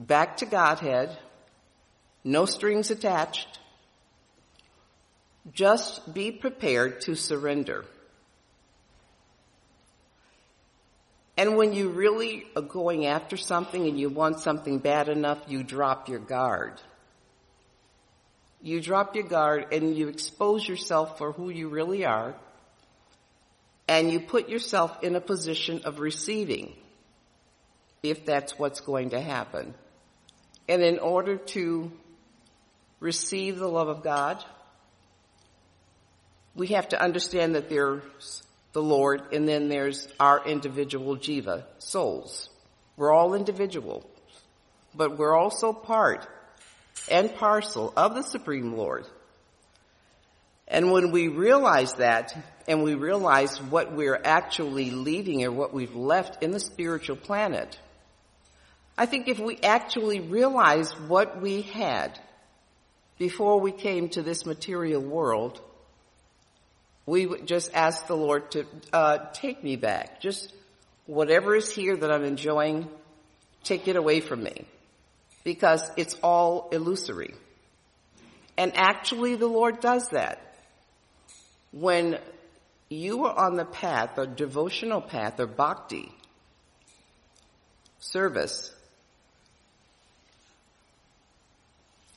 back 0.00 0.38
to 0.38 0.46
Godhead, 0.46 1.16
no 2.24 2.46
strings 2.46 2.90
attached. 2.90 3.58
Just 5.52 6.12
be 6.12 6.32
prepared 6.32 7.02
to 7.02 7.14
surrender. 7.14 7.84
And 11.36 11.56
when 11.56 11.72
you 11.72 11.88
really 11.88 12.44
are 12.56 12.62
going 12.62 13.06
after 13.06 13.36
something 13.36 13.86
and 13.86 13.98
you 13.98 14.10
want 14.10 14.40
something 14.40 14.78
bad 14.78 15.08
enough, 15.08 15.38
you 15.48 15.62
drop 15.62 16.08
your 16.08 16.18
guard. 16.18 16.80
You 18.62 18.80
drop 18.80 19.14
your 19.14 19.24
guard 19.24 19.72
and 19.72 19.96
you 19.96 20.08
expose 20.08 20.68
yourself 20.68 21.16
for 21.16 21.32
who 21.32 21.48
you 21.48 21.68
really 21.68 22.04
are 22.04 22.34
and 23.88 24.12
you 24.12 24.20
put 24.20 24.48
yourself 24.48 25.02
in 25.02 25.16
a 25.16 25.20
position 25.20 25.80
of 25.84 25.98
receiving 25.98 26.74
if 28.02 28.24
that's 28.24 28.58
what's 28.58 28.80
going 28.80 29.10
to 29.10 29.20
happen. 29.20 29.74
And 30.70 30.84
in 30.84 31.00
order 31.00 31.36
to 31.36 31.90
receive 33.00 33.58
the 33.58 33.66
love 33.66 33.88
of 33.88 34.04
God, 34.04 34.42
we 36.54 36.68
have 36.68 36.90
to 36.90 37.02
understand 37.02 37.56
that 37.56 37.68
there's 37.68 38.44
the 38.72 38.80
Lord 38.80 39.32
and 39.32 39.48
then 39.48 39.68
there's 39.68 40.06
our 40.20 40.46
individual 40.46 41.16
jiva, 41.16 41.64
souls. 41.78 42.48
We're 42.96 43.12
all 43.12 43.34
individual, 43.34 44.08
but 44.94 45.18
we're 45.18 45.36
also 45.36 45.72
part 45.72 46.28
and 47.10 47.34
parcel 47.34 47.92
of 47.96 48.14
the 48.14 48.22
Supreme 48.22 48.76
Lord. 48.76 49.06
And 50.68 50.92
when 50.92 51.10
we 51.10 51.26
realize 51.26 51.94
that, 51.94 52.32
and 52.68 52.84
we 52.84 52.94
realize 52.94 53.60
what 53.60 53.92
we're 53.92 54.20
actually 54.24 54.92
leaving 54.92 55.44
or 55.44 55.50
what 55.50 55.74
we've 55.74 55.96
left 55.96 56.44
in 56.44 56.52
the 56.52 56.60
spiritual 56.60 57.16
planet, 57.16 57.76
I 59.00 59.06
think 59.06 59.28
if 59.28 59.38
we 59.38 59.56
actually 59.62 60.20
realize 60.20 60.92
what 61.08 61.40
we 61.40 61.62
had 61.62 62.18
before 63.16 63.58
we 63.58 63.72
came 63.72 64.10
to 64.10 64.20
this 64.20 64.44
material 64.44 65.00
world, 65.00 65.58
we 67.06 67.24
would 67.24 67.46
just 67.46 67.70
ask 67.72 68.06
the 68.08 68.14
Lord 68.14 68.50
to 68.50 68.66
uh, 68.92 69.30
take 69.32 69.64
me 69.64 69.76
back. 69.76 70.20
Just 70.20 70.52
whatever 71.06 71.56
is 71.56 71.74
here 71.74 71.96
that 71.96 72.12
I'm 72.12 72.24
enjoying, 72.24 72.90
take 73.64 73.88
it 73.88 73.96
away 73.96 74.20
from 74.20 74.42
me. 74.42 74.66
Because 75.44 75.82
it's 75.96 76.16
all 76.22 76.68
illusory. 76.70 77.32
And 78.58 78.76
actually 78.76 79.34
the 79.34 79.46
Lord 79.46 79.80
does 79.80 80.10
that 80.10 80.56
when 81.72 82.18
you 82.90 83.24
are 83.24 83.46
on 83.46 83.56
the 83.56 83.64
path, 83.64 84.18
a 84.18 84.26
devotional 84.26 85.00
path, 85.00 85.40
or 85.40 85.46
bhakti, 85.46 86.12
service, 88.00 88.74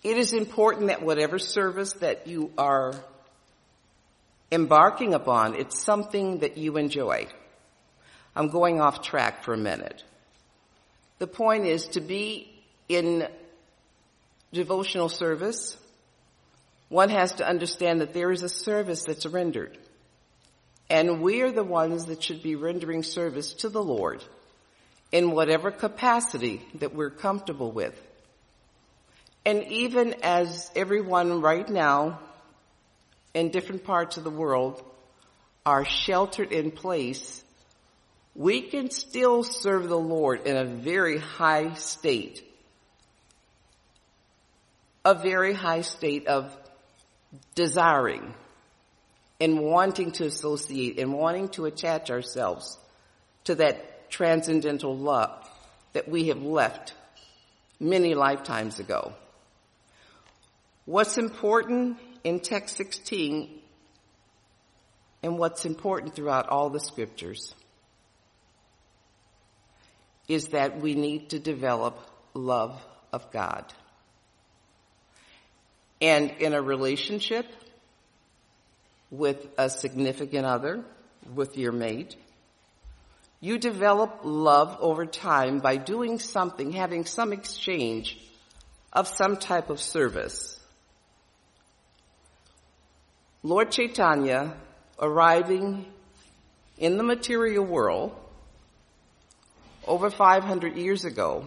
it 0.03 0.17
is 0.17 0.33
important 0.33 0.87
that 0.87 1.01
whatever 1.01 1.39
service 1.39 1.93
that 1.93 2.27
you 2.27 2.51
are 2.57 2.93
embarking 4.51 5.13
upon, 5.13 5.55
it's 5.55 5.81
something 5.81 6.39
that 6.39 6.57
you 6.57 6.77
enjoy. 6.77 7.27
I'm 8.35 8.49
going 8.49 8.81
off 8.81 9.01
track 9.01 9.43
for 9.43 9.53
a 9.53 9.57
minute. 9.57 10.03
The 11.19 11.27
point 11.27 11.65
is 11.65 11.87
to 11.89 12.01
be 12.01 12.51
in 12.89 13.27
devotional 14.51 15.09
service 15.09 15.77
one 16.93 17.09
has 17.09 17.33
to 17.33 17.47
understand 17.47 18.01
that 18.01 18.13
there 18.13 18.31
is 18.31 18.43
a 18.43 18.49
service 18.49 19.05
that's 19.05 19.25
rendered. 19.25 19.79
And 20.91 21.23
we're 21.23 21.51
the 21.51 21.63
ones 21.63 22.05
that 22.05 22.21
should 22.21 22.43
be 22.43 22.53
rendering 22.55 23.01
service 23.01 23.53
to 23.55 23.69
the 23.69 23.83
Lord 23.83 24.23
in 25.11 25.31
whatever 25.31 25.71
capacity 25.71 26.61
that 26.75 26.93
we're 26.93 27.09
comfortable 27.09 27.71
with. 27.71 27.99
And 29.45 29.63
even 29.63 30.15
as 30.23 30.71
everyone 30.75 31.41
right 31.41 31.67
now 31.67 32.19
in 33.33 33.49
different 33.49 33.83
parts 33.83 34.17
of 34.17 34.23
the 34.23 34.29
world 34.29 34.83
are 35.65 35.85
sheltered 35.85 36.51
in 36.51 36.71
place, 36.71 37.43
we 38.35 38.61
can 38.61 38.89
still 38.89 39.43
serve 39.43 39.87
the 39.89 39.99
Lord 39.99 40.47
in 40.47 40.55
a 40.55 40.65
very 40.65 41.17
high 41.17 41.73
state. 41.73 42.43
A 45.05 45.13
very 45.13 45.53
high 45.53 45.81
state 45.81 46.27
of 46.27 46.55
desiring 47.55 48.33
and 49.41 49.59
wanting 49.59 50.11
to 50.13 50.25
associate 50.25 50.97
and 50.99 51.13
wanting 51.13 51.49
to 51.49 51.65
attach 51.65 52.09
ourselves 52.09 52.77
to 53.43 53.55
that 53.55 54.09
transcendental 54.09 54.95
love 54.95 55.49
that 55.91 56.07
we 56.07 56.29
have 56.29 56.41
left 56.41 56.93
many 57.79 58.15
lifetimes 58.15 58.79
ago. 58.79 59.13
What's 60.85 61.17
important 61.17 61.97
in 62.23 62.39
text 62.41 62.75
16 62.75 63.59
and 65.21 65.39
what's 65.39 65.65
important 65.65 66.15
throughout 66.15 66.49
all 66.49 66.69
the 66.69 66.79
scriptures 66.79 67.55
is 70.27 70.49
that 70.49 70.81
we 70.81 70.95
need 70.95 71.29
to 71.29 71.39
develop 71.39 71.97
love 72.33 72.81
of 73.11 73.31
God. 73.31 73.65
And 76.01 76.31
in 76.39 76.53
a 76.53 76.61
relationship 76.61 77.45
with 79.09 79.47
a 79.57 79.69
significant 79.69 80.45
other, 80.45 80.83
with 81.33 81.57
your 81.57 81.71
mate, 81.71 82.17
you 83.39 83.57
develop 83.57 84.21
love 84.23 84.77
over 84.81 85.05
time 85.05 85.59
by 85.59 85.77
doing 85.77 86.19
something, 86.19 86.71
having 86.71 87.05
some 87.05 87.31
exchange 87.31 88.19
of 88.91 89.07
some 89.07 89.37
type 89.37 89.69
of 89.69 89.79
service. 89.79 90.59
Lord 93.45 93.71
Chaitanya 93.71 94.53
arriving 94.97 95.85
in 96.77 96.95
the 96.95 97.03
material 97.03 97.65
world 97.65 98.15
over 99.85 100.09
500 100.09 100.77
years 100.77 101.03
ago 101.03 101.45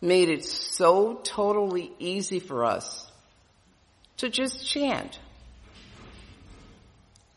made 0.00 0.28
it 0.28 0.44
so 0.44 1.20
totally 1.22 1.92
easy 2.00 2.40
for 2.40 2.64
us 2.64 3.08
to 4.16 4.28
just 4.28 4.66
chant. 4.66 5.20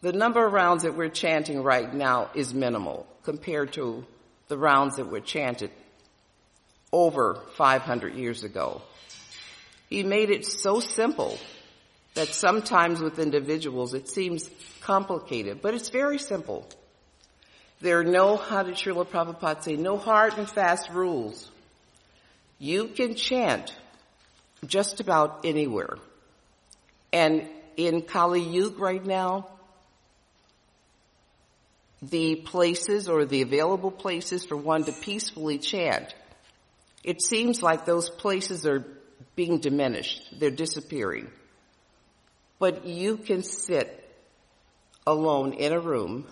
The 0.02 0.14
number 0.14 0.44
of 0.44 0.52
rounds 0.52 0.82
that 0.82 0.98
we're 0.98 1.10
chanting 1.10 1.62
right 1.62 1.94
now 1.94 2.32
is 2.34 2.56
minimal 2.56 3.06
compared 3.22 3.74
to 3.74 4.04
the 4.48 4.58
rounds 4.58 4.96
that 4.96 5.12
were 5.12 5.22
chanted 5.22 5.70
over 6.92 7.40
500 7.56 8.16
years 8.16 8.44
ago. 8.44 8.82
He 9.90 10.02
made 10.02 10.32
it 10.32 10.44
so 10.44 10.80
simple 10.80 11.38
that 12.14 12.28
sometimes 12.28 13.02
with 13.02 13.20
individuals 13.20 13.94
it 13.94 14.10
seems 14.10 14.50
complicated, 14.82 15.62
but 15.62 15.74
it's 15.74 15.90
very 15.90 16.20
simple. 16.20 16.68
There 17.82 18.00
are 18.00 18.04
no, 18.04 18.38
how 18.38 18.64
did 18.64 18.76
Srila 18.76 19.08
Prabhupada 19.08 19.64
say, 19.64 19.76
no 19.76 19.98
hard 19.98 20.38
and 20.38 20.50
fast 20.50 20.90
rules. 20.90 21.50
You 22.60 22.88
can 22.88 23.16
chant 23.16 23.76
just 24.66 25.00
about 25.00 25.42
anywhere. 25.44 25.98
And 27.12 27.48
in 27.76 28.02
Kali 28.02 28.42
Yuga 28.42 28.78
right 28.78 29.06
now, 29.06 29.50
the 32.02 32.36
places 32.36 33.10
or 33.10 33.26
the 33.26 33.42
available 33.42 33.92
places 33.92 34.46
for 34.46 34.58
one 34.58 34.84
to 34.86 34.92
peacefully 34.92 35.58
chant, 35.58 36.14
it 37.04 37.22
seems 37.22 37.62
like 37.62 37.86
those 37.86 38.10
places 38.10 38.66
are 38.66 38.86
being 39.36 39.60
diminished. 39.60 40.40
They're 40.40 40.52
disappearing. 40.52 41.30
But 42.64 42.86
you 42.86 43.18
can 43.18 43.44
sit 43.44 44.10
alone 45.06 45.52
in 45.52 45.74
a 45.74 45.82
room 45.82 46.26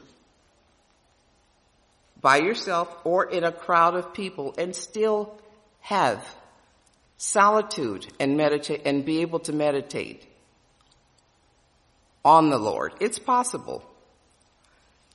by 2.21 2.37
yourself 2.37 2.87
or 3.03 3.29
in 3.29 3.43
a 3.43 3.51
crowd 3.51 3.95
of 3.95 4.13
people 4.13 4.55
and 4.57 4.73
still 4.73 5.37
have 5.81 6.25
solitude 7.17 8.07
and 8.17 8.37
meditate 8.37 8.83
and 8.85 9.03
be 9.03 9.19
able 9.19 9.39
to 9.39 9.51
meditate 9.51 10.25
on 12.23 12.49
the 12.49 12.57
Lord. 12.57 12.93
It's 13.01 13.19
possible. 13.19 13.83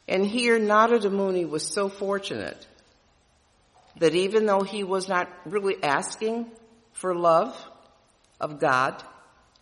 And 0.06 0.26
here 0.26 0.58
Narada 0.58 1.08
Muni 1.08 1.46
was 1.46 1.66
so 1.66 1.88
fortunate 1.88 2.66
that 4.00 4.14
even 4.14 4.44
though 4.44 4.64
he 4.64 4.84
was 4.84 5.08
not 5.08 5.30
really 5.46 5.82
asking 5.82 6.44
for 6.92 7.14
love 7.14 7.56
of 8.38 8.60
God 8.60 9.02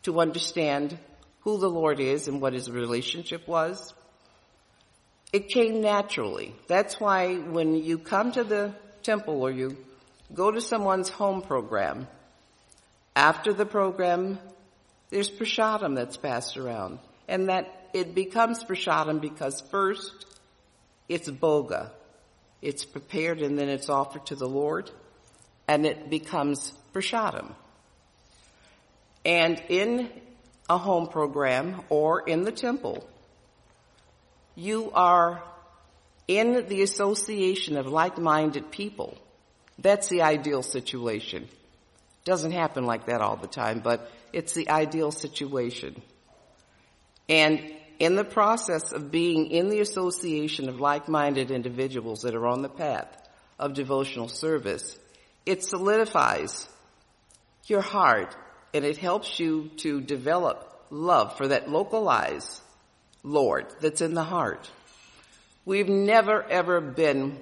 to 0.03 0.19
understand 0.19 0.99
who 1.45 1.59
the 1.59 1.69
Lord 1.69 2.01
is 2.01 2.27
and 2.27 2.41
what 2.41 2.55
his 2.55 2.71
relationship 2.71 3.47
was, 3.47 3.95
it 5.33 5.49
came 5.49 5.81
naturally. 5.81 6.55
That's 6.67 6.99
why 6.99 7.37
when 7.37 7.75
you 7.75 7.99
come 7.99 8.33
to 8.33 8.45
the 8.45 8.75
temple 9.03 9.43
or 9.43 9.51
you 9.51 9.77
go 10.33 10.51
to 10.51 10.61
someone's 10.61 11.09
home 11.09 11.43
program, 11.43 12.09
after 13.15 13.53
the 13.53 13.67
program, 13.67 14.39
there's 15.11 15.31
prashadam 15.31 15.95
that's 15.95 16.17
passed 16.17 16.57
around. 16.57 16.99
And 17.29 17.49
that 17.49 17.89
it 17.93 18.15
becomes 18.15 18.65
prashadam 18.65 19.21
because 19.21 19.61
first, 19.71 20.27
it's 21.09 21.29
bhoga. 21.29 21.91
It's 22.61 22.85
prepared 22.85 23.43
and 23.43 23.59
then 23.59 23.69
it's 23.69 23.89
offered 23.89 24.27
to 24.27 24.35
the 24.35 24.49
Lord. 24.49 24.91
And 25.69 25.87
it 25.87 26.11
becomes 26.11 26.73
prashadam. 26.93 27.55
And 29.25 29.63
in 29.69 30.11
a 30.69 30.79
home 30.79 31.09
program 31.09 31.83
or 31.89 32.21
in 32.21 32.43
the 32.43 32.53
temple, 32.53 33.09
you 34.55 34.91
are 34.93 35.43
in 36.27 36.67
the 36.69 36.83
association 36.83 37.77
of 37.77 37.87
like-minded 37.87 38.71
people. 38.71 39.19
That's 39.79 40.09
the 40.09 40.23
ideal 40.23 40.63
situation. 40.63 41.49
Doesn't 42.25 42.53
happen 42.53 42.87
like 42.87 43.07
that 43.07 43.21
all 43.21 43.37
the 43.37 43.47
time, 43.47 43.81
but 43.81 44.11
it's 44.33 44.55
the 44.55 44.71
ideal 44.71 45.11
situation. 45.11 46.01
And 47.29 47.61
in 47.99 48.17
the 48.17 48.25
process 48.25 48.93
of 48.93 49.11
being 49.11 49.51
in 49.51 49.69
the 49.69 49.81
association 49.81 50.69
of 50.69 50.81
like-minded 50.81 51.51
individuals 51.51 52.23
that 52.23 52.35
are 52.35 52.47
on 52.47 52.63
the 52.63 52.69
path 52.69 53.09
of 53.59 53.75
devotional 53.75 54.29
service, 54.29 54.99
it 55.45 55.63
solidifies 55.63 56.67
your 57.67 57.83
heart 57.83 58.35
and 58.75 58.85
it 58.85 58.99
helps 58.99 59.39
you 59.39 59.71
to 59.77 60.01
develop 60.01 60.87
love 60.91 61.37
for 61.37 61.49
that 61.49 61.71
localized 61.71 62.61
Lord 63.23 63.67
that's 63.81 64.01
in 64.01 64.15
the 64.15 64.25
heart. 64.25 64.69
We've 65.65 65.89
never 65.89 66.43
ever 66.43 66.81
been 66.81 67.39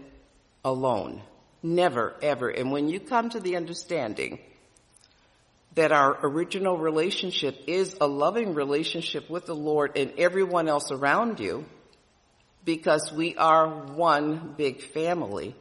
alone. 0.64 1.22
Never 1.62 2.14
ever. 2.22 2.48
And 2.50 2.70
when 2.70 2.88
you 2.88 3.00
come 3.00 3.30
to 3.30 3.40
the 3.40 3.56
understanding 3.56 4.38
that 5.74 5.90
our 5.90 6.18
original 6.22 6.76
relationship 6.76 7.64
is 7.66 7.96
a 8.00 8.06
loving 8.06 8.52
relationship 8.54 9.30
with 9.30 9.46
the 9.46 9.54
Lord 9.54 9.96
and 9.96 10.12
everyone 10.18 10.68
else 10.68 10.90
around 10.90 11.40
you, 11.40 11.64
because 12.64 13.10
we 13.10 13.36
are 13.36 13.68
one 13.68 14.54
big 14.56 14.82
family, 14.82 15.54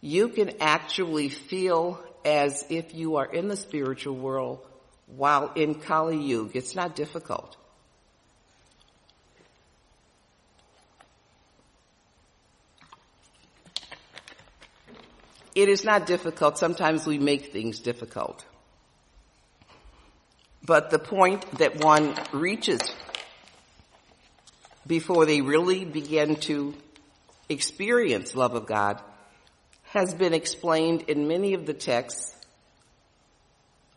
you 0.00 0.28
can 0.28 0.52
actually 0.60 1.28
feel 1.28 2.02
as 2.24 2.64
if 2.68 2.94
you 2.94 3.16
are 3.16 3.26
in 3.26 3.48
the 3.48 3.56
spiritual 3.56 4.16
world 4.16 4.60
while 5.06 5.52
in 5.54 5.74
Kali 5.74 6.18
Yuga. 6.18 6.58
It's 6.58 6.74
not 6.74 6.96
difficult. 6.96 7.56
It 15.54 15.68
is 15.68 15.84
not 15.84 16.06
difficult. 16.06 16.56
Sometimes 16.56 17.06
we 17.06 17.18
make 17.18 17.52
things 17.52 17.78
difficult. 17.78 18.44
But 20.64 20.90
the 20.90 20.98
point 20.98 21.44
that 21.58 21.76
one 21.76 22.14
reaches 22.32 22.80
before 24.86 25.26
they 25.26 25.40
really 25.42 25.84
begin 25.84 26.36
to 26.36 26.74
experience 27.48 28.34
love 28.34 28.54
of 28.54 28.66
God 28.66 29.02
has 29.92 30.14
been 30.14 30.32
explained 30.32 31.02
in 31.02 31.28
many 31.28 31.52
of 31.52 31.66
the 31.66 31.74
texts 31.74 32.34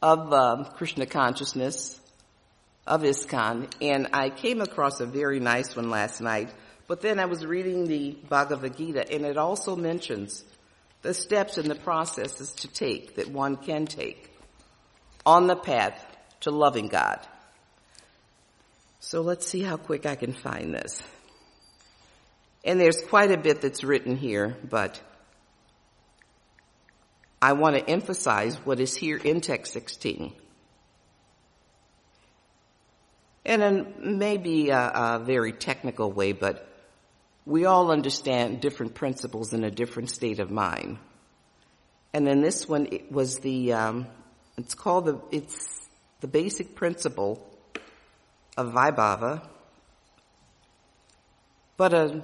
of 0.02 0.34
um, 0.34 0.66
Krishna 0.66 1.06
consciousness, 1.06 1.98
of 2.86 3.04
ISKCON, 3.04 3.72
and 3.82 4.10
I 4.12 4.30
came 4.30 4.60
across 4.60 5.00
a 5.00 5.06
very 5.06 5.40
nice 5.40 5.74
one 5.74 5.90
last 5.90 6.20
night, 6.20 6.54
but 6.88 7.00
then 7.00 7.18
I 7.18 7.26
was 7.26 7.46
reading 7.46 7.88
the 7.88 8.12
Bhagavad 8.28 8.76
Gita, 8.76 9.10
and 9.10 9.26
it 9.26 9.38
also 9.38 9.78
mentions 9.78 10.44
the 11.02 11.14
steps 11.14 11.58
and 11.58 11.72
the 11.72 11.76
processes 11.76 12.52
to 12.56 12.68
take 12.68 13.16
that 13.16 13.32
one 13.32 13.56
can 13.56 13.86
take 13.86 14.36
on 15.26 15.48
the 15.48 15.56
path 15.56 16.06
to 16.42 16.52
loving 16.52 16.90
God. 16.90 17.26
So 19.00 19.22
let's 19.22 19.48
see 19.48 19.62
how 19.62 19.78
quick 19.78 20.06
I 20.06 20.16
can 20.16 20.34
find 20.34 20.74
this. 20.74 21.02
And 22.66 22.82
there's 22.82 23.00
quite 23.00 23.32
a 23.32 23.38
bit 23.38 23.62
that's 23.62 23.84
written 23.84 24.18
here, 24.18 24.58
but 24.70 25.00
I 27.46 27.54
want 27.54 27.76
to 27.76 27.88
emphasize 27.88 28.56
what 28.66 28.80
is 28.80 28.96
here 28.96 29.18
in 29.18 29.40
text 29.40 29.72
16. 29.74 30.34
And 33.46 33.62
in 33.62 34.18
maybe 34.18 34.72
a, 34.72 34.80
a 34.80 35.20
very 35.24 35.54
technical 35.54 36.12
way, 36.12 36.32
but 36.32 36.68
we 37.46 37.66
all 37.66 37.92
understand 37.92 38.62
different 38.62 38.96
principles 38.96 39.54
in 39.54 39.64
a 39.64 39.70
different 39.70 40.10
state 40.10 40.40
of 40.40 40.50
mind. 40.50 40.98
And 42.16 42.26
then 42.26 42.42
this 42.42 42.68
one 42.68 42.88
it 42.92 43.12
was 43.12 43.38
the, 43.42 43.74
um, 43.74 44.08
it's 44.58 44.74
called 44.74 45.06
the, 45.06 45.22
it's 45.30 45.88
the 46.22 46.28
basic 46.28 46.74
principle 46.74 47.48
of 48.58 48.74
Vaibhava, 48.74 49.48
but 51.78 51.94
a, 51.94 52.24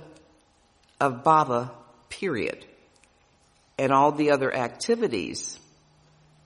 of 1.00 1.24
Bhava, 1.24 1.70
period 2.10 2.66
and 3.82 3.92
all 3.92 4.12
the 4.12 4.30
other 4.30 4.54
activities 4.54 5.60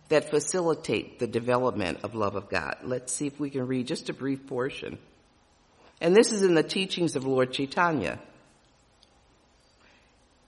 that 0.08 0.30
facilitate 0.30 1.20
the 1.20 1.28
development 1.28 2.00
of 2.04 2.16
love 2.16 2.38
of 2.38 2.48
God. 2.48 2.78
Let's 2.84 3.12
see 3.12 3.28
if 3.28 3.38
we 3.42 3.50
can 3.50 3.68
read 3.68 3.88
just 3.88 4.08
a 4.08 4.14
brief 4.14 4.48
portion. 4.48 4.98
And 6.00 6.16
this 6.16 6.32
is 6.32 6.44
in 6.44 6.56
the 6.56 6.64
teachings 6.64 7.18
of 7.18 7.26
Lord 7.26 7.52
Chaitanya. 7.52 8.20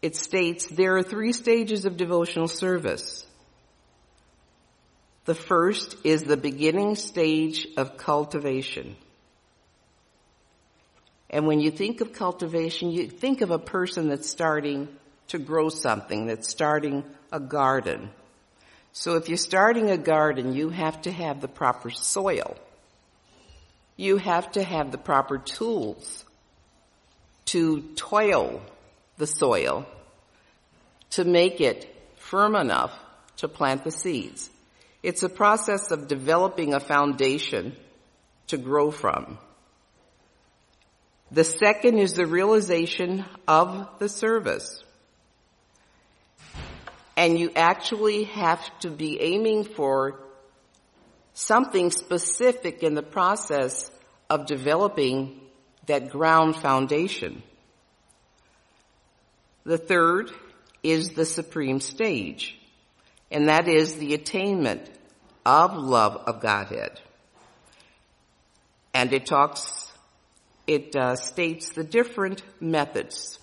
It 0.02 0.16
states 0.16 0.66
there 0.68 0.96
are 0.96 1.04
three 1.04 1.34
stages 1.34 1.84
of 1.84 1.98
devotional 1.98 2.48
service. 2.48 3.26
The 5.26 5.36
first 5.36 5.98
is 6.06 6.24
the 6.24 6.38
beginning 6.38 6.96
stage 6.96 7.68
of 7.76 7.98
cultivation. 7.98 8.96
And 11.30 11.48
when 11.48 11.60
you 11.60 11.70
think 11.70 12.00
of 12.00 12.14
cultivation, 12.14 12.92
you 12.92 13.10
think 13.10 13.42
of 13.42 13.52
a 13.52 13.60
person 13.60 14.08
that's 14.08 14.30
starting 14.30 14.88
to 15.28 15.38
grow 15.38 15.70
something 15.70 16.28
that's 16.28 16.48
starting 16.48 17.04
a 17.32 17.40
garden. 17.40 18.10
So 18.94 19.16
if 19.16 19.30
you're 19.30 19.38
starting 19.38 19.92
a 19.92 19.98
garden, 19.98 20.54
you 20.54 20.70
have 20.70 21.02
to 21.04 21.12
have 21.12 21.42
the 21.42 21.48
proper 21.48 21.92
soil. 21.92 22.58
You 23.96 24.18
have 24.18 24.52
to 24.54 24.64
have 24.64 24.92
the 24.92 24.98
proper 24.98 25.38
tools 25.38 26.26
to 27.46 27.82
toil 27.96 28.62
the 29.18 29.28
soil 29.28 29.86
to 31.12 31.24
make 31.24 31.62
it 31.62 31.94
firm 32.18 32.56
enough 32.56 32.92
to 33.38 33.48
plant 33.48 33.84
the 33.84 33.92
seeds. 33.92 34.50
It's 35.04 35.24
a 35.24 35.30
process 35.30 35.92
of 35.92 36.08
developing 36.08 36.74
a 36.74 36.80
foundation 36.80 37.76
to 38.48 38.58
grow 38.58 38.92
from. 38.92 39.38
The 41.32 41.44
second 41.44 42.00
is 42.00 42.14
the 42.14 42.26
realization 42.26 43.26
of 43.48 43.88
the 44.00 44.10
service 44.10 44.84
and 47.18 47.40
you 47.40 47.52
actually 47.56 48.26
have 48.26 48.62
to 48.80 48.92
be 48.92 49.20
aiming 49.20 49.64
for 49.64 50.20
something 51.34 51.90
specific 51.90 52.84
in 52.84 52.94
the 52.94 53.02
process 53.02 53.90
of 54.30 54.46
developing 54.46 55.42
that 55.88 56.12
ground 56.12 56.56
foundation. 56.56 57.42
The 59.64 59.80
third 59.80 60.32
is 60.84 61.10
the 61.10 61.26
supreme 61.26 61.80
stage, 61.80 62.58
and 63.32 63.50
that 63.50 63.68
is 63.68 63.96
the 63.96 64.14
attainment 64.14 64.88
of 65.44 65.76
love 65.76 66.18
of 66.28 66.40
Godhead. 66.40 67.00
And 68.94 69.12
it 69.12 69.26
talks, 69.26 69.92
it 70.68 70.96
uh, 70.96 71.16
states 71.16 71.70
the 71.70 71.84
different 71.84 72.44
methods 72.62 73.40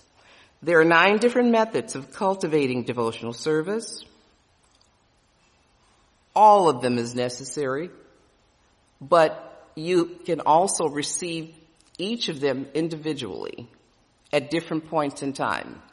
there 0.65 0.79
are 0.79 0.85
nine 0.85 1.17
different 1.17 1.51
methods 1.51 1.93
of 1.93 2.11
cultivating 2.11 2.81
devotional 2.83 3.33
service. 3.33 4.03
All 6.35 6.69
of 6.69 6.81
them 6.81 6.97
is 6.97 7.13
necessary, 7.13 7.91
but 8.99 9.69
you 9.75 10.17
can 10.25 10.39
also 10.39 10.87
receive 10.87 11.53
each 11.99 12.29
of 12.29 12.39
them 12.39 12.65
individually 12.73 13.69
at 14.33 14.49
different 14.49 14.89
points 14.89 15.21
in 15.21 15.33
time. 15.33 15.83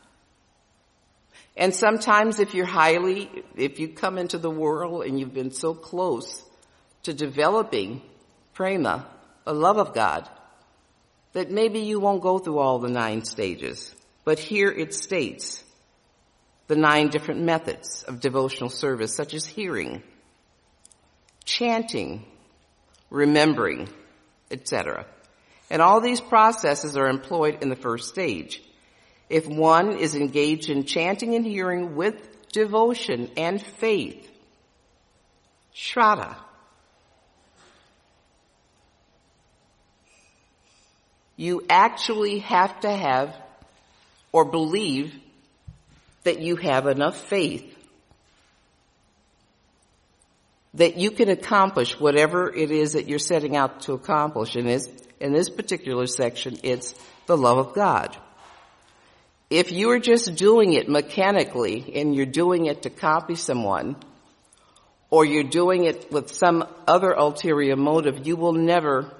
And 1.54 1.74
sometimes 1.74 2.38
if 2.38 2.54
you're 2.54 2.64
highly, 2.64 3.30
if 3.54 3.78
you 3.78 3.88
come 3.88 4.16
into 4.16 4.38
the 4.38 4.50
world 4.50 5.04
and 5.04 5.20
you've 5.20 5.34
been 5.34 5.50
so 5.50 5.74
close 5.74 6.42
to 7.02 7.12
developing 7.12 8.00
prema, 8.54 9.06
a 9.46 9.52
love 9.52 9.76
of 9.76 9.92
God, 9.92 10.26
that 11.34 11.50
maybe 11.50 11.80
you 11.80 12.00
won't 12.00 12.22
go 12.22 12.38
through 12.38 12.58
all 12.58 12.78
the 12.78 12.88
nine 12.88 13.22
stages, 13.22 13.94
but 14.24 14.38
here 14.38 14.70
it 14.70 14.94
states 14.94 15.62
the 16.68 16.76
nine 16.76 17.08
different 17.08 17.42
methods 17.42 18.02
of 18.04 18.20
devotional 18.20 18.70
service, 18.70 19.14
such 19.14 19.34
as 19.34 19.44
hearing, 19.44 20.02
chanting, 21.44 22.24
remembering, 23.10 23.88
etc. 24.50 25.06
And 25.70 25.82
all 25.82 26.00
these 26.00 26.20
processes 26.20 26.96
are 26.96 27.08
employed 27.08 27.62
in 27.62 27.68
the 27.68 27.76
first 27.76 28.08
stage. 28.08 28.62
If 29.28 29.46
one 29.46 29.96
is 29.98 30.14
engaged 30.14 30.68
in 30.70 30.84
chanting 30.84 31.34
and 31.34 31.44
hearing 31.44 31.96
with 31.96 32.48
devotion 32.52 33.30
and 33.36 33.60
faith, 33.60 34.30
Shraddha, 35.74 36.36
you 41.36 41.62
actually 41.68 42.40
have 42.40 42.80
to 42.80 42.90
have 42.90 43.34
or 44.32 44.44
believe 44.46 45.14
that 46.24 46.40
you 46.40 46.56
have 46.56 46.86
enough 46.86 47.18
faith 47.18 47.72
that 50.74 50.96
you 50.96 51.10
can 51.10 51.28
accomplish 51.28 51.98
whatever 52.00 52.52
it 52.52 52.70
is 52.70 52.94
that 52.94 53.08
you're 53.08 53.18
setting 53.18 53.56
out 53.56 53.82
to 53.82 53.92
accomplish. 53.92 54.56
In 54.56 54.66
this, 54.66 54.88
in 55.20 55.32
this 55.32 55.50
particular 55.50 56.06
section, 56.06 56.58
it's 56.62 56.94
the 57.26 57.36
love 57.36 57.58
of 57.58 57.74
God. 57.74 58.16
If 59.50 59.70
you 59.70 59.90
are 59.90 59.98
just 59.98 60.34
doing 60.34 60.72
it 60.72 60.88
mechanically 60.88 61.92
and 61.94 62.14
you're 62.14 62.24
doing 62.24 62.66
it 62.66 62.82
to 62.82 62.90
copy 62.90 63.34
someone, 63.34 63.96
or 65.10 65.26
you're 65.26 65.42
doing 65.42 65.84
it 65.84 66.10
with 66.10 66.32
some 66.32 66.66
other 66.88 67.12
ulterior 67.12 67.76
motive, 67.76 68.26
you 68.26 68.34
will 68.34 68.54
never 68.54 69.12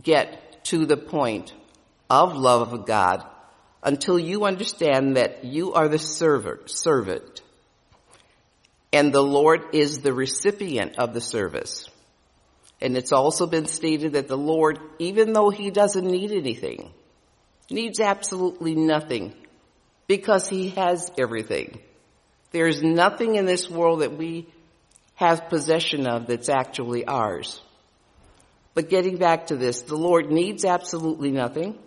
get 0.00 0.62
to 0.66 0.86
the 0.86 0.96
point 0.96 1.52
of 2.08 2.36
love 2.36 2.72
of 2.72 2.86
God 2.86 3.26
until 3.82 4.18
you 4.18 4.44
understand 4.44 5.16
that 5.16 5.44
you 5.44 5.72
are 5.72 5.88
the 5.88 5.98
servant, 5.98 6.70
servant, 6.70 7.42
and 8.92 9.12
the 9.12 9.22
Lord 9.22 9.60
is 9.72 10.00
the 10.00 10.12
recipient 10.12 10.98
of 10.98 11.14
the 11.14 11.20
service. 11.20 11.88
And 12.80 12.96
it's 12.96 13.12
also 13.12 13.46
been 13.46 13.66
stated 13.66 14.14
that 14.14 14.28
the 14.28 14.38
Lord, 14.38 14.78
even 14.98 15.32
though 15.32 15.50
He 15.50 15.70
doesn't 15.70 16.04
need 16.04 16.32
anything, 16.32 16.90
needs 17.70 18.00
absolutely 18.00 18.74
nothing 18.74 19.34
because 20.06 20.48
He 20.48 20.70
has 20.70 21.10
everything. 21.18 21.80
There's 22.52 22.82
nothing 22.82 23.36
in 23.36 23.44
this 23.44 23.70
world 23.70 24.00
that 24.00 24.16
we 24.16 24.48
have 25.14 25.48
possession 25.48 26.06
of 26.08 26.26
that's 26.26 26.48
actually 26.48 27.04
ours. 27.06 27.60
But 28.74 28.88
getting 28.88 29.18
back 29.18 29.48
to 29.48 29.56
this, 29.56 29.82
the 29.82 29.96
Lord 29.96 30.30
needs 30.30 30.64
absolutely 30.64 31.30
nothing. 31.30 31.78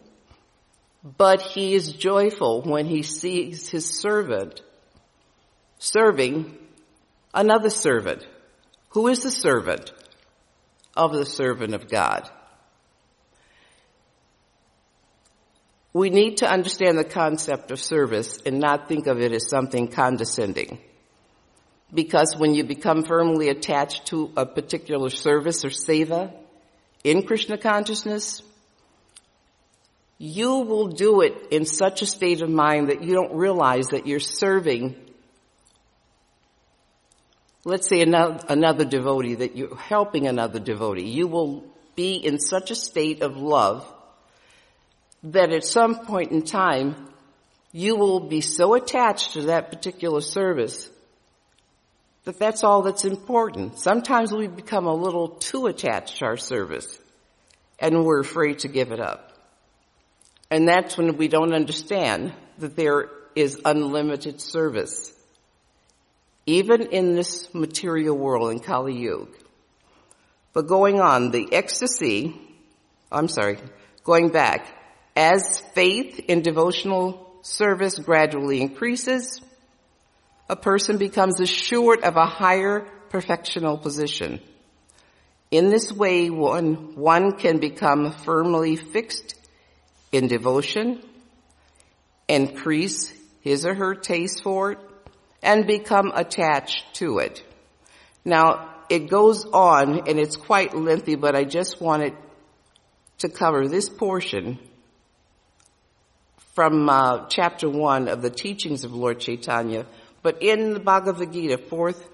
But 1.03 1.41
he 1.41 1.73
is 1.73 1.91
joyful 1.91 2.61
when 2.61 2.85
he 2.85 3.03
sees 3.03 3.69
his 3.69 3.85
servant 3.85 4.61
serving 5.77 6.57
another 7.33 7.69
servant. 7.69 8.25
Who 8.89 9.07
is 9.07 9.21
the 9.23 9.31
servant 9.31 9.91
of 10.95 11.11
the 11.11 11.25
servant 11.25 11.73
of 11.73 11.89
God? 11.89 12.29
We 15.91 16.09
need 16.09 16.37
to 16.37 16.49
understand 16.49 16.97
the 16.97 17.03
concept 17.03 17.69
of 17.71 17.79
service 17.79 18.39
and 18.45 18.59
not 18.59 18.87
think 18.87 19.05
of 19.07 19.19
it 19.19 19.33
as 19.33 19.49
something 19.49 19.89
condescending. 19.89 20.79
Because 21.93 22.35
when 22.35 22.55
you 22.55 22.63
become 22.63 23.03
firmly 23.03 23.49
attached 23.49 24.07
to 24.07 24.31
a 24.37 24.45
particular 24.45 25.09
service 25.09 25.65
or 25.65 25.69
seva 25.69 26.33
in 27.03 27.23
Krishna 27.23 27.57
consciousness, 27.57 28.41
you 30.23 30.59
will 30.59 30.87
do 30.87 31.19
it 31.19 31.47
in 31.51 31.65
such 31.65 32.01
a 32.01 32.05
state 32.05 32.41
of 32.41 32.49
mind 32.49 32.87
that 32.87 33.03
you 33.03 33.13
don't 33.13 33.35
realize 33.35 33.87
that 33.87 34.07
you're 34.07 34.21
serving, 34.21 34.95
let's 37.65 37.89
say 37.89 38.01
another, 38.01 38.39
another 38.47 38.85
devotee, 38.85 39.35
that 39.35 39.57
you're 39.57 39.75
helping 39.75 40.25
another 40.25 40.59
devotee. 40.59 41.09
You 41.09 41.27
will 41.27 41.65
be 41.97 42.15
in 42.15 42.39
such 42.39 42.71
a 42.71 42.75
state 42.75 43.21
of 43.21 43.35
love 43.35 43.85
that 45.23 45.51
at 45.51 45.65
some 45.65 46.05
point 46.05 46.31
in 46.31 46.43
time, 46.43 47.09
you 47.73 47.97
will 47.97 48.21
be 48.21 48.39
so 48.39 48.75
attached 48.75 49.33
to 49.33 49.41
that 49.47 49.71
particular 49.71 50.21
service 50.21 50.89
that 52.23 52.39
that's 52.39 52.63
all 52.63 52.83
that's 52.83 53.03
important. 53.03 53.77
Sometimes 53.77 54.31
we 54.31 54.47
become 54.47 54.85
a 54.85 54.93
little 54.93 55.27
too 55.27 55.67
attached 55.67 56.19
to 56.19 56.25
our 56.25 56.37
service 56.37 56.97
and 57.77 58.05
we're 58.05 58.21
afraid 58.21 58.59
to 58.59 58.69
give 58.69 58.93
it 58.93 59.01
up. 59.01 59.32
And 60.53 60.67
that's 60.67 60.99
when 60.99 61.17
we 61.17 61.29
don't 61.29 61.51
understand 61.51 62.31
that 62.59 62.75
there 62.75 63.09
is 63.33 63.59
unlimited 63.65 64.39
service. 64.39 65.11
Even 66.45 66.83
in 66.83 67.15
this 67.15 67.51
material 67.55 68.15
world 68.15 68.51
in 68.51 68.59
Kali 68.59 68.93
Yuga. 68.93 69.31
But 70.53 70.67
going 70.67 71.01
on, 71.01 71.31
the 71.31 71.51
ecstasy, 71.51 72.39
I'm 73.11 73.29
sorry, 73.29 73.57
going 74.03 74.29
back, 74.29 74.67
as 75.15 75.59
faith 75.73 76.19
in 76.27 76.43
devotional 76.43 77.35
service 77.41 77.97
gradually 77.97 78.61
increases, 78.61 79.41
a 80.47 80.55
person 80.55 80.99
becomes 80.99 81.39
assured 81.39 82.03
of 82.03 82.15
a 82.15 82.27
higher 82.27 82.87
perfectional 83.09 83.81
position. 83.81 84.39
In 85.49 85.69
this 85.69 85.91
way, 85.91 86.29
one, 86.29 86.93
one 86.93 87.37
can 87.39 87.57
become 87.57 88.11
firmly 88.11 88.75
fixed 88.75 89.33
in 90.13 90.27
devotion, 90.27 91.03
increase 92.29 93.13
his 93.41 93.65
or 93.65 93.75
her 93.75 93.95
taste 93.95 94.43
for 94.43 94.71
it, 94.71 94.79
and 95.41 95.67
become 95.67 96.13
attached 96.15 96.85
to 96.93 97.17
it. 97.17 97.43
Now, 98.23 98.69
it 98.89 99.09
goes 99.09 99.45
on 99.45 100.07
and 100.07 100.19
it's 100.19 100.37
quite 100.37 100.73
lengthy, 100.75 101.15
but 101.15 101.35
I 101.35 101.43
just 101.43 101.81
wanted 101.81 102.13
to 103.17 103.29
cover 103.29 103.67
this 103.67 103.89
portion 103.89 104.59
from 106.53 106.87
uh, 106.87 107.27
chapter 107.27 107.69
one 107.69 108.07
of 108.07 108.21
the 108.21 108.29
teachings 108.29 108.83
of 108.83 108.93
Lord 108.93 109.19
Chaitanya. 109.19 109.85
But 110.21 110.41
in 110.41 110.73
the 110.73 110.79
Bhagavad 110.79 111.33
Gita, 111.33 111.57
fourth 111.57 112.07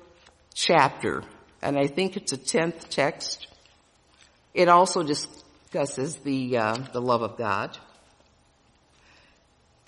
chapter, 0.54 1.24
and 1.62 1.78
I 1.78 1.88
think 1.88 2.16
it's 2.16 2.32
a 2.32 2.38
tenth 2.38 2.90
text, 2.90 3.48
it 4.54 4.70
also 4.70 5.04
discusses 5.04 6.16
the 6.18 6.58
uh, 6.58 6.78
the 6.94 7.02
love 7.02 7.22
of 7.22 7.38
God. 7.38 7.78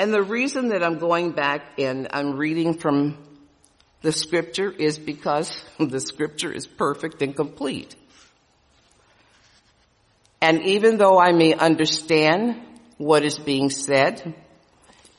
And 0.01 0.11
the 0.11 0.23
reason 0.23 0.69
that 0.69 0.81
I'm 0.81 0.97
going 0.97 1.33
back 1.33 1.73
and 1.77 2.07
I'm 2.11 2.35
reading 2.35 2.73
from 2.73 3.19
the 4.01 4.11
scripture 4.11 4.71
is 4.71 4.97
because 4.97 5.63
the 5.79 5.99
scripture 5.99 6.51
is 6.51 6.65
perfect 6.65 7.21
and 7.21 7.35
complete. 7.35 7.95
And 10.41 10.63
even 10.63 10.97
though 10.97 11.19
I 11.19 11.33
may 11.33 11.53
understand 11.53 12.59
what 12.97 13.23
is 13.23 13.37
being 13.37 13.69
said, 13.69 14.33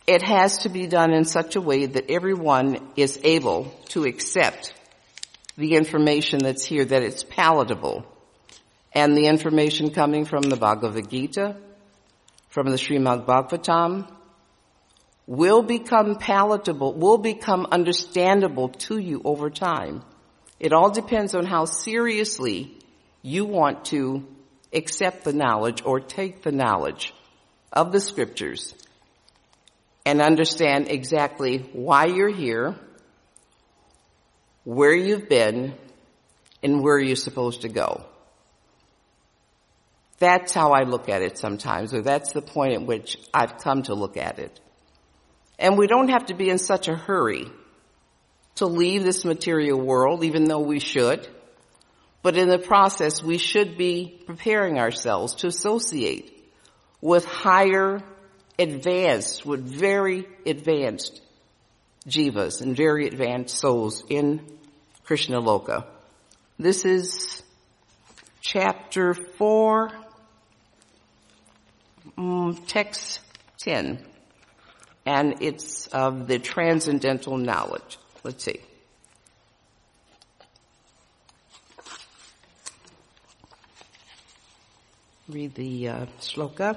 it 0.08 0.22
has 0.22 0.58
to 0.64 0.68
be 0.68 0.88
done 0.88 1.12
in 1.12 1.26
such 1.26 1.54
a 1.54 1.60
way 1.60 1.86
that 1.86 2.10
everyone 2.10 2.84
is 2.96 3.20
able 3.22 3.72
to 3.90 4.02
accept 4.02 4.74
the 5.56 5.76
information 5.76 6.40
that's 6.40 6.64
here, 6.64 6.84
that 6.86 7.04
it's 7.04 7.22
palatable. 7.22 8.04
And 8.92 9.16
the 9.16 9.28
information 9.28 9.90
coming 9.90 10.24
from 10.24 10.42
the 10.42 10.56
Bhagavad 10.56 11.08
Gita, 11.08 11.56
from 12.48 12.70
the 12.70 12.76
Srimad 12.76 13.26
Bhagavatam, 13.26 14.08
will 15.32 15.62
become 15.62 16.16
palatable, 16.16 16.92
will 16.92 17.16
become 17.16 17.66
understandable 17.72 18.68
to 18.68 18.98
you 18.98 19.22
over 19.24 19.48
time. 19.48 20.02
It 20.60 20.74
all 20.74 20.90
depends 20.90 21.34
on 21.34 21.46
how 21.46 21.64
seriously 21.64 22.76
you 23.22 23.46
want 23.46 23.86
to 23.86 24.26
accept 24.74 25.24
the 25.24 25.32
knowledge 25.32 25.82
or 25.86 26.00
take 26.00 26.42
the 26.42 26.52
knowledge 26.52 27.14
of 27.72 27.92
the 27.92 28.00
scriptures 28.00 28.74
and 30.04 30.20
understand 30.20 30.90
exactly 30.90 31.66
why 31.72 32.04
you're 32.04 32.28
here, 32.28 32.74
where 34.64 34.94
you've 34.94 35.30
been, 35.30 35.72
and 36.62 36.82
where 36.82 36.98
you're 36.98 37.16
supposed 37.16 37.62
to 37.62 37.70
go. 37.70 38.04
That's 40.18 40.52
how 40.52 40.72
I 40.72 40.82
look 40.82 41.08
at 41.08 41.22
it 41.22 41.38
sometimes, 41.38 41.94
or 41.94 42.02
that's 42.02 42.32
the 42.34 42.42
point 42.42 42.74
at 42.74 42.82
which 42.82 43.16
I've 43.32 43.56
come 43.56 43.84
to 43.84 43.94
look 43.94 44.18
at 44.18 44.38
it. 44.38 44.60
And 45.62 45.78
we 45.78 45.86
don't 45.86 46.08
have 46.08 46.26
to 46.26 46.34
be 46.34 46.50
in 46.50 46.58
such 46.58 46.88
a 46.88 46.96
hurry 46.96 47.46
to 48.56 48.66
leave 48.66 49.04
this 49.04 49.24
material 49.24 49.80
world, 49.80 50.24
even 50.24 50.44
though 50.44 50.60
we 50.60 50.80
should. 50.80 51.26
But 52.20 52.36
in 52.36 52.48
the 52.48 52.58
process, 52.58 53.22
we 53.22 53.38
should 53.38 53.78
be 53.78 54.20
preparing 54.26 54.80
ourselves 54.80 55.36
to 55.36 55.46
associate 55.46 56.52
with 57.00 57.24
higher, 57.24 58.02
advanced, 58.58 59.46
with 59.46 59.64
very 59.64 60.26
advanced 60.44 61.22
jivas 62.08 62.60
and 62.60 62.76
very 62.76 63.06
advanced 63.06 63.56
souls 63.56 64.02
in 64.08 64.44
Krishna 65.04 65.40
Loka. 65.40 65.86
This 66.58 66.84
is 66.84 67.40
chapter 68.40 69.14
four. 69.14 69.90
mm, 72.18 72.66
text 72.66 73.20
10, 73.60 74.04
and 75.04 75.36
it's 75.40 75.86
of 75.88 76.28
the 76.28 76.38
transcendental 76.38 77.36
knowledge. 77.36 77.98
Let's 78.22 78.44
see. 78.44 78.60
Read 85.28 85.54
the 85.54 85.88
uh, 85.88 86.06
shloka. 86.20 86.76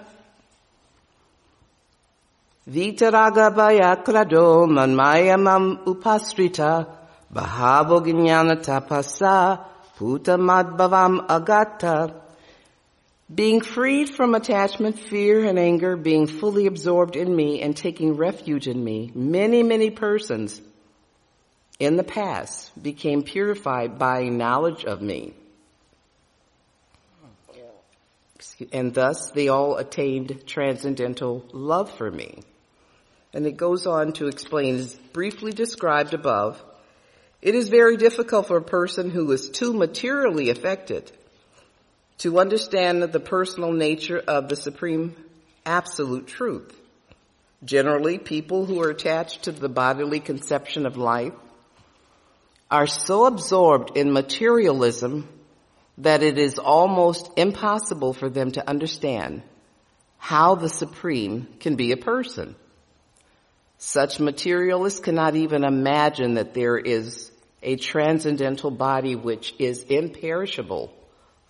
Vitaragabaya 2.67 4.03
krado 4.03 4.65
manmayamam 4.65 5.83
upasrita 5.85 6.87
bahavo 7.31 7.99
tapasa 8.63 9.63
putamadbhavam 9.97 11.27
agata 11.27 12.24
being 13.33 13.61
freed 13.61 14.09
from 14.09 14.35
attachment, 14.35 14.99
fear, 14.99 15.45
and 15.45 15.57
anger, 15.57 15.97
being 15.97 16.27
fully 16.27 16.67
absorbed 16.67 17.15
in 17.15 17.35
me 17.35 17.61
and 17.61 17.75
taking 17.75 18.17
refuge 18.17 18.67
in 18.67 18.83
me, 18.83 19.11
many, 19.15 19.63
many 19.63 19.89
persons 19.89 20.61
in 21.79 21.95
the 21.95 22.03
past 22.03 22.71
became 22.81 23.23
purified 23.23 23.97
by 23.97 24.23
knowledge 24.25 24.85
of 24.85 25.01
me. 25.01 25.33
And 28.71 28.93
thus 28.93 29.31
they 29.31 29.47
all 29.47 29.77
attained 29.77 30.43
transcendental 30.45 31.43
love 31.51 31.91
for 31.91 32.09
me. 32.09 32.43
And 33.33 33.47
it 33.47 33.57
goes 33.57 33.87
on 33.87 34.13
to 34.13 34.27
explain, 34.27 34.75
as 34.75 34.93
briefly 34.93 35.51
described 35.51 36.13
above, 36.13 36.63
it 37.41 37.55
is 37.55 37.69
very 37.69 37.97
difficult 37.97 38.47
for 38.47 38.57
a 38.57 38.61
person 38.61 39.09
who 39.09 39.29
is 39.31 39.49
too 39.49 39.73
materially 39.73 40.51
affected 40.51 41.11
to 42.19 42.39
understand 42.39 43.03
the 43.03 43.19
personal 43.19 43.71
nature 43.71 44.19
of 44.19 44.49
the 44.49 44.55
supreme 44.55 45.15
absolute 45.65 46.27
truth. 46.27 46.73
Generally, 47.63 48.19
people 48.19 48.65
who 48.65 48.81
are 48.81 48.89
attached 48.89 49.43
to 49.43 49.51
the 49.51 49.69
bodily 49.69 50.19
conception 50.19 50.85
of 50.85 50.97
life 50.97 51.33
are 52.69 52.87
so 52.87 53.25
absorbed 53.25 53.97
in 53.97 54.11
materialism 54.11 55.27
that 55.97 56.23
it 56.23 56.37
is 56.37 56.59
almost 56.59 57.29
impossible 57.37 58.13
for 58.13 58.29
them 58.29 58.51
to 58.51 58.69
understand 58.69 59.41
how 60.17 60.55
the 60.55 60.69
supreme 60.69 61.47
can 61.59 61.75
be 61.75 61.91
a 61.91 61.97
person. 61.97 62.55
Such 63.77 64.19
materialists 64.19 64.99
cannot 64.99 65.35
even 65.35 65.63
imagine 65.63 66.35
that 66.35 66.53
there 66.53 66.77
is 66.77 67.31
a 67.61 67.75
transcendental 67.75 68.71
body 68.71 69.15
which 69.15 69.53
is 69.59 69.83
imperishable 69.83 70.93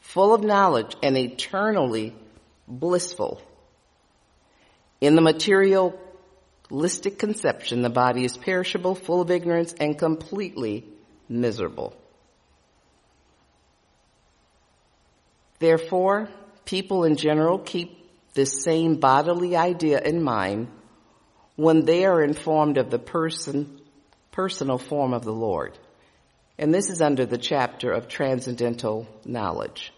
full 0.05 0.33
of 0.33 0.43
knowledge 0.43 0.95
and 1.03 1.17
eternally 1.17 2.15
blissful. 2.67 3.41
In 5.01 5.15
the 5.15 5.21
materialistic 5.21 7.19
conception, 7.19 7.81
the 7.81 7.89
body 7.89 8.23
is 8.23 8.37
perishable, 8.37 8.95
full 8.95 9.21
of 9.21 9.29
ignorance, 9.29 9.73
and 9.73 9.97
completely 9.97 10.85
miserable. 11.27 11.93
Therefore, 15.59 16.29
people 16.63 17.03
in 17.03 17.17
general 17.17 17.59
keep 17.59 17.97
this 18.33 18.63
same 18.63 18.95
bodily 18.95 19.55
idea 19.55 19.99
in 19.99 20.23
mind 20.23 20.69
when 21.55 21.83
they 21.83 22.05
are 22.05 22.23
informed 22.23 22.77
of 22.77 22.89
the 22.89 22.99
person, 22.99 23.81
personal 24.31 24.77
form 24.77 25.13
of 25.13 25.23
the 25.23 25.33
Lord. 25.33 25.77
And 26.57 26.73
this 26.73 26.89
is 26.89 27.01
under 27.01 27.25
the 27.25 27.37
chapter 27.37 27.91
of 27.91 28.07
transcendental 28.07 29.07
knowledge. 29.25 29.91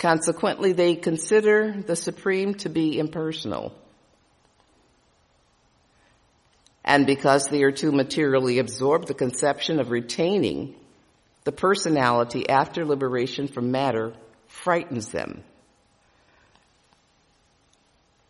Consequently, 0.00 0.72
they 0.72 0.94
consider 0.94 1.74
the 1.86 1.94
Supreme 1.94 2.54
to 2.54 2.70
be 2.70 2.98
impersonal. 2.98 3.74
And 6.82 7.04
because 7.04 7.48
they 7.48 7.62
are 7.64 7.70
too 7.70 7.92
materially 7.92 8.58
absorbed, 8.60 9.08
the 9.08 9.14
conception 9.14 9.78
of 9.78 9.90
retaining 9.90 10.74
the 11.44 11.52
personality 11.52 12.48
after 12.48 12.86
liberation 12.86 13.46
from 13.46 13.72
matter 13.72 14.14
frightens 14.48 15.08
them. 15.08 15.44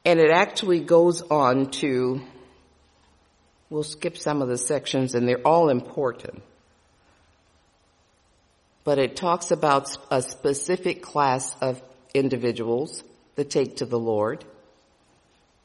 And 0.04 0.18
it 0.18 0.32
actually 0.32 0.80
goes 0.80 1.22
on 1.22 1.70
to, 1.82 2.20
we'll 3.70 3.84
skip 3.84 4.18
some 4.18 4.42
of 4.42 4.48
the 4.48 4.58
sections 4.58 5.14
and 5.14 5.28
they're 5.28 5.46
all 5.46 5.68
important 5.68 6.42
but 8.84 8.98
it 8.98 9.16
talks 9.16 9.50
about 9.50 9.96
a 10.10 10.22
specific 10.22 11.02
class 11.02 11.54
of 11.60 11.82
individuals 12.14 13.04
that 13.36 13.50
take 13.50 13.76
to 13.76 13.86
the 13.86 13.98
Lord. 13.98 14.44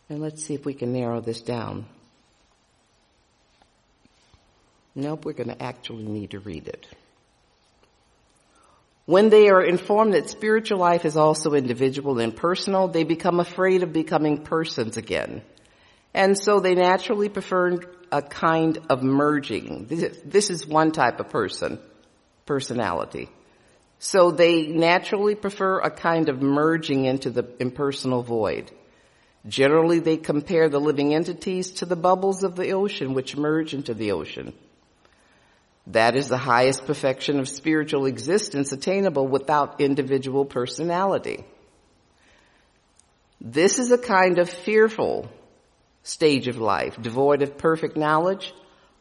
And 0.09 0.21
let's 0.21 0.43
see 0.43 0.53
if 0.53 0.65
we 0.65 0.73
can 0.73 0.93
narrow 0.93 1.21
this 1.21 1.41
down. 1.41 1.85
Nope, 4.93 5.25
we're 5.25 5.33
going 5.33 5.49
to 5.49 5.61
actually 5.61 6.05
need 6.05 6.31
to 6.31 6.39
read 6.39 6.67
it. 6.67 6.87
When 9.05 9.29
they 9.29 9.49
are 9.49 9.61
informed 9.61 10.13
that 10.13 10.29
spiritual 10.29 10.79
life 10.79 11.05
is 11.05 11.17
also 11.17 11.53
individual 11.53 12.19
and 12.19 12.35
personal, 12.35 12.87
they 12.87 13.03
become 13.03 13.39
afraid 13.39 13.83
of 13.83 13.93
becoming 13.93 14.43
persons 14.43 14.97
again. 14.97 15.41
And 16.13 16.37
so 16.37 16.59
they 16.59 16.75
naturally 16.75 17.29
prefer 17.29 17.79
a 18.11 18.21
kind 18.21 18.79
of 18.89 19.03
merging. 19.03 19.85
This 19.87 20.49
is 20.49 20.65
one 20.65 20.91
type 20.91 21.19
of 21.19 21.29
person 21.29 21.79
personality. 22.45 23.29
So 23.99 24.31
they 24.31 24.67
naturally 24.67 25.35
prefer 25.35 25.79
a 25.79 25.89
kind 25.89 26.29
of 26.29 26.41
merging 26.41 27.05
into 27.05 27.29
the 27.29 27.47
impersonal 27.59 28.21
void. 28.21 28.71
Generally, 29.47 29.99
they 29.99 30.17
compare 30.17 30.69
the 30.69 30.79
living 30.79 31.13
entities 31.13 31.71
to 31.73 31.85
the 31.85 31.95
bubbles 31.95 32.43
of 32.43 32.55
the 32.55 32.71
ocean 32.71 33.13
which 33.13 33.37
merge 33.37 33.73
into 33.73 33.93
the 33.93 34.11
ocean. 34.11 34.53
That 35.87 36.15
is 36.15 36.29
the 36.29 36.37
highest 36.37 36.85
perfection 36.85 37.39
of 37.39 37.47
spiritual 37.47 38.07
existence 38.07 38.71
attainable 38.71 39.27
without 39.27 39.79
individual 39.79 40.43
personality. 40.45 41.45
This 43.39 43.77
is 43.77 43.91
a 43.91 43.97
kind 43.97 44.39
of 44.39 44.49
fearful 44.49 45.29
stage 46.01 46.47
of 46.47 46.57
life, 46.57 46.99
devoid 46.99 47.43
of 47.43 47.57
perfect 47.57 47.95
knowledge 47.97 48.53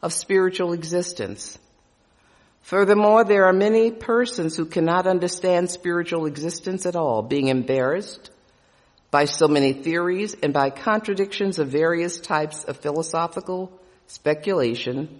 of 0.03 0.13
spiritual 0.13 0.73
existence. 0.73 1.57
Furthermore, 2.65 3.23
there 3.23 3.45
are 3.45 3.53
many 3.53 3.91
persons 3.91 4.57
who 4.57 4.65
cannot 4.65 5.05
understand 5.05 5.69
spiritual 5.69 6.25
existence 6.25 6.87
at 6.87 6.95
all, 6.95 7.21
being 7.21 7.47
embarrassed 7.47 8.31
by 9.11 9.25
so 9.25 9.47
many 9.47 9.71
theories 9.71 10.35
and 10.41 10.51
by 10.51 10.71
contradictions 10.71 11.59
of 11.59 11.67
various 11.67 12.19
types 12.19 12.63
of 12.63 12.77
philosophical 12.77 13.71
speculation. 14.07 15.19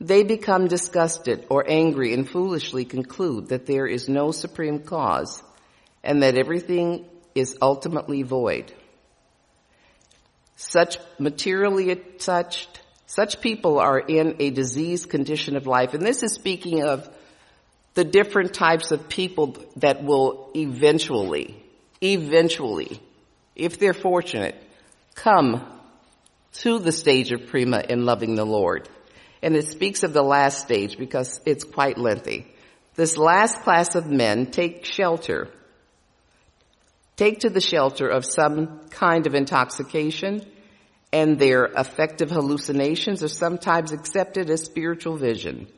They 0.00 0.24
become 0.24 0.66
disgusted 0.66 1.46
or 1.48 1.64
angry 1.70 2.12
and 2.12 2.28
foolishly 2.28 2.84
conclude 2.84 3.50
that 3.50 3.66
there 3.66 3.86
is 3.86 4.08
no 4.08 4.32
supreme 4.32 4.80
cause 4.80 5.40
and 6.02 6.24
that 6.24 6.36
everything 6.36 7.04
is 7.36 7.56
ultimately 7.62 8.24
void. 8.24 8.74
Such 10.56 10.98
materially 11.20 11.92
attached 11.92 12.80
such 13.08 13.40
people 13.40 13.78
are 13.78 13.98
in 13.98 14.36
a 14.38 14.50
diseased 14.50 15.08
condition 15.08 15.56
of 15.56 15.66
life. 15.66 15.94
And 15.94 16.04
this 16.04 16.22
is 16.22 16.34
speaking 16.34 16.84
of 16.84 17.08
the 17.94 18.04
different 18.04 18.52
types 18.52 18.90
of 18.90 19.08
people 19.08 19.56
that 19.76 20.04
will 20.04 20.50
eventually, 20.54 21.56
eventually, 22.02 23.00
if 23.56 23.78
they're 23.78 23.94
fortunate, 23.94 24.62
come 25.14 25.66
to 26.52 26.78
the 26.78 26.92
stage 26.92 27.32
of 27.32 27.46
prema 27.46 27.82
in 27.88 28.04
loving 28.04 28.34
the 28.34 28.44
Lord. 28.44 28.90
And 29.42 29.56
it 29.56 29.68
speaks 29.68 30.02
of 30.02 30.12
the 30.12 30.22
last 30.22 30.60
stage 30.60 30.98
because 30.98 31.40
it's 31.46 31.64
quite 31.64 31.96
lengthy. 31.96 32.46
This 32.94 33.16
last 33.16 33.62
class 33.62 33.94
of 33.94 34.06
men 34.06 34.50
take 34.50 34.84
shelter, 34.84 35.48
take 37.16 37.40
to 37.40 37.48
the 37.48 37.62
shelter 37.62 38.06
of 38.06 38.26
some 38.26 38.80
kind 38.90 39.26
of 39.26 39.34
intoxication, 39.34 40.44
and 41.12 41.38
their 41.38 41.64
affective 41.64 42.30
hallucinations 42.30 43.22
are 43.22 43.28
sometimes 43.28 43.92
accepted 43.92 44.50
as 44.50 44.64
spiritual 44.64 45.16
vision. 45.16 45.68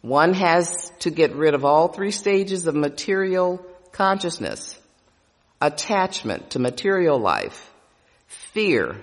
One 0.00 0.34
has 0.34 0.92
to 1.00 1.10
get 1.10 1.34
rid 1.34 1.54
of 1.54 1.64
all 1.64 1.88
three 1.88 2.10
stages 2.10 2.66
of 2.66 2.74
material 2.74 3.64
consciousness, 3.92 4.78
attachment 5.60 6.50
to 6.50 6.58
material 6.58 7.18
life, 7.18 7.72
fear 8.26 9.00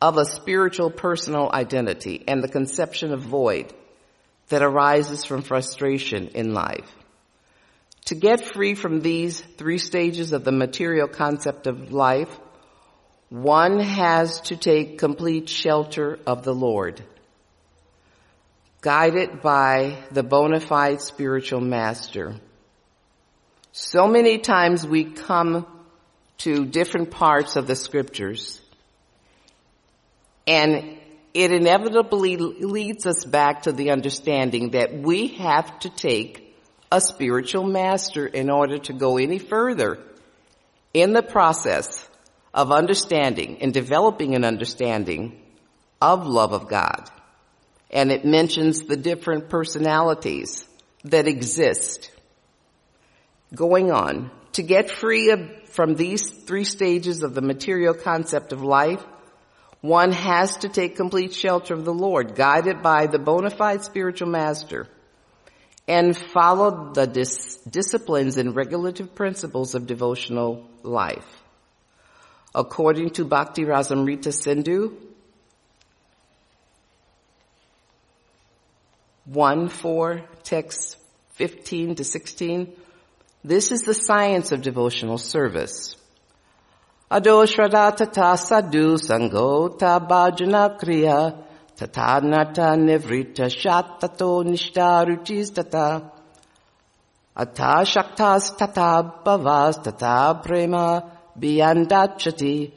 of 0.00 0.16
a 0.16 0.24
spiritual 0.24 0.90
personal 0.90 1.48
identity, 1.52 2.24
and 2.26 2.42
the 2.42 2.48
conception 2.48 3.12
of 3.12 3.22
void 3.22 3.72
that 4.48 4.62
arises 4.62 5.24
from 5.24 5.42
frustration 5.42 6.28
in 6.34 6.52
life. 6.52 6.90
To 8.06 8.16
get 8.16 8.52
free 8.52 8.74
from 8.74 9.00
these 9.00 9.40
three 9.40 9.78
stages 9.78 10.32
of 10.32 10.42
the 10.42 10.50
material 10.50 11.06
concept 11.06 11.68
of 11.68 11.92
life, 11.92 12.36
one 13.32 13.80
has 13.80 14.42
to 14.42 14.56
take 14.56 14.98
complete 14.98 15.48
shelter 15.48 16.18
of 16.26 16.44
the 16.44 16.52
Lord, 16.52 17.02
guided 18.82 19.40
by 19.40 19.96
the 20.10 20.22
bona 20.22 20.60
fide 20.60 21.00
spiritual 21.00 21.62
master. 21.62 22.34
So 23.72 24.06
many 24.06 24.36
times 24.36 24.86
we 24.86 25.04
come 25.04 25.66
to 26.38 26.66
different 26.66 27.10
parts 27.10 27.56
of 27.56 27.66
the 27.66 27.74
scriptures. 27.74 28.60
And 30.46 30.98
it 31.32 31.52
inevitably 31.52 32.36
leads 32.36 33.06
us 33.06 33.24
back 33.24 33.62
to 33.62 33.72
the 33.72 33.92
understanding 33.92 34.72
that 34.72 34.92
we 34.92 35.28
have 35.38 35.78
to 35.78 35.88
take 35.88 36.54
a 36.90 37.00
spiritual 37.00 37.64
master 37.64 38.26
in 38.26 38.50
order 38.50 38.76
to 38.76 38.92
go 38.92 39.16
any 39.16 39.38
further 39.38 39.98
in 40.92 41.14
the 41.14 41.22
process 41.22 42.06
of 42.54 42.70
understanding 42.70 43.58
and 43.60 43.72
developing 43.72 44.34
an 44.34 44.44
understanding 44.44 45.40
of 46.00 46.26
love 46.26 46.52
of 46.52 46.68
God. 46.68 47.10
And 47.90 48.10
it 48.10 48.24
mentions 48.24 48.82
the 48.82 48.96
different 48.96 49.48
personalities 49.48 50.66
that 51.04 51.26
exist. 51.26 52.10
Going 53.54 53.90
on, 53.90 54.30
to 54.52 54.62
get 54.62 54.90
free 54.90 55.30
of, 55.30 55.40
from 55.68 55.94
these 55.94 56.30
three 56.30 56.64
stages 56.64 57.22
of 57.22 57.34
the 57.34 57.42
material 57.42 57.94
concept 57.94 58.52
of 58.52 58.62
life, 58.62 59.02
one 59.80 60.12
has 60.12 60.58
to 60.58 60.68
take 60.68 60.96
complete 60.96 61.34
shelter 61.34 61.74
of 61.74 61.84
the 61.84 61.94
Lord, 61.94 62.34
guided 62.34 62.82
by 62.82 63.06
the 63.06 63.18
bona 63.18 63.50
fide 63.50 63.82
spiritual 63.82 64.28
master, 64.28 64.86
and 65.88 66.16
follow 66.16 66.92
the 66.92 67.06
dis- 67.06 67.56
disciplines 67.68 68.36
and 68.36 68.54
regulative 68.54 69.14
principles 69.14 69.74
of 69.74 69.86
devotional 69.86 70.66
life. 70.82 71.41
According 72.54 73.10
to 73.10 73.24
Bhakti 73.24 73.64
Rasamrita 73.64 74.32
Sindhu, 74.32 74.94
1, 79.24 79.68
4, 79.68 80.22
text 80.42 80.96
15 81.34 81.94
to 81.94 82.04
16, 82.04 82.72
this 83.42 83.72
is 83.72 83.82
the 83.82 83.94
science 83.94 84.52
of 84.52 84.60
devotional 84.62 85.16
service. 85.16 85.96
Ado 87.10 87.44
Shraddha 87.44 87.96
Tata 87.96 88.36
Sadhu 88.36 88.96
Sango 88.96 89.78
Bhajana 89.78 90.78
Kriya 90.80 91.36
Tata 91.76 92.26
Nata 92.26 92.76
Nivrita 92.76 93.48
Shatato 93.48 94.44
Nishta 94.44 95.54
Tata 95.54 96.10
Ata 97.36 97.84
Shaktas 97.84 98.56
Tata 98.56 99.12
Bhavas 99.24 99.82
Tata 99.82 100.40
Prema 100.42 101.21
Biyandachati 101.38 102.72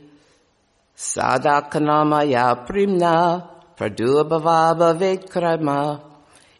Sadakanamaya 0.97 2.67
Primna 2.67 3.49
Pradubhava 3.77 4.97
Bhavekrama 4.97 6.01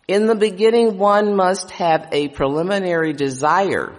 In 0.07 0.27
the 0.27 0.35
beginning 0.35 0.97
one 0.97 1.35
must 1.35 1.71
have 1.71 2.09
a 2.11 2.27
preliminary 2.29 3.13
desire 3.13 3.93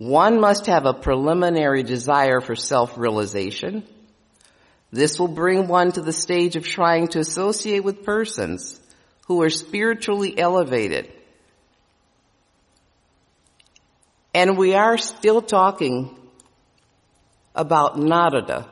one 0.00 0.40
must 0.40 0.64
have 0.64 0.86
a 0.86 0.94
preliminary 0.94 1.82
desire 1.82 2.40
for 2.40 2.56
self-realization. 2.56 3.84
This 4.90 5.20
will 5.20 5.28
bring 5.28 5.68
one 5.68 5.92
to 5.92 6.00
the 6.00 6.14
stage 6.14 6.56
of 6.56 6.64
trying 6.64 7.08
to 7.08 7.18
associate 7.18 7.84
with 7.84 8.02
persons 8.02 8.80
who 9.26 9.42
are 9.42 9.50
spiritually 9.50 10.38
elevated. 10.38 11.12
And 14.32 14.56
we 14.56 14.74
are 14.74 14.96
still 14.96 15.42
talking 15.42 16.16
about 17.54 17.98
Narada. 17.98 18.68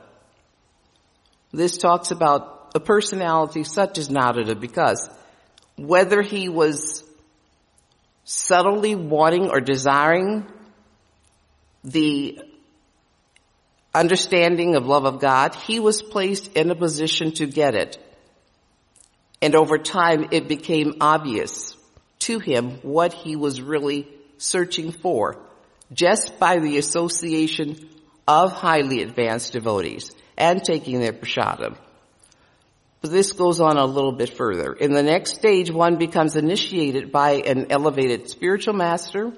This 1.52 1.78
talks 1.78 2.10
about 2.10 2.70
a 2.74 2.80
personality 2.80 3.64
such 3.64 3.98
as 3.98 4.08
Narada 4.08 4.54
because 4.54 5.08
whether 5.76 6.22
he 6.22 6.48
was 6.48 7.02
subtly 8.24 8.94
wanting 8.94 9.50
or 9.50 9.60
desiring 9.60 10.46
the 11.82 12.40
understanding 13.94 14.76
of 14.76 14.86
love 14.86 15.06
of 15.06 15.18
God, 15.18 15.54
he 15.54 15.80
was 15.80 16.02
placed 16.02 16.52
in 16.52 16.70
a 16.70 16.74
position 16.74 17.32
to 17.32 17.46
get 17.46 17.74
it. 17.74 17.98
And 19.40 19.54
over 19.56 19.78
time 19.78 20.28
it 20.30 20.46
became 20.46 20.96
obvious 21.00 21.76
to 22.20 22.38
him 22.38 22.78
what 22.82 23.12
he 23.12 23.34
was 23.34 23.60
really 23.60 24.06
searching 24.36 24.92
for 24.92 25.47
just 25.92 26.38
by 26.38 26.58
the 26.58 26.78
association 26.78 27.88
of 28.26 28.52
highly 28.52 29.02
advanced 29.02 29.52
devotees 29.52 30.12
and 30.36 30.62
taking 30.62 31.00
their 31.00 31.12
prasadam. 31.12 31.76
But 33.00 33.10
this 33.10 33.32
goes 33.32 33.60
on 33.60 33.76
a 33.76 33.84
little 33.84 34.12
bit 34.12 34.30
further. 34.30 34.72
In 34.72 34.92
the 34.92 35.02
next 35.02 35.34
stage, 35.34 35.70
one 35.70 35.96
becomes 35.96 36.36
initiated 36.36 37.12
by 37.12 37.32
an 37.34 37.70
elevated 37.70 38.28
spiritual 38.28 38.74
master 38.74 39.32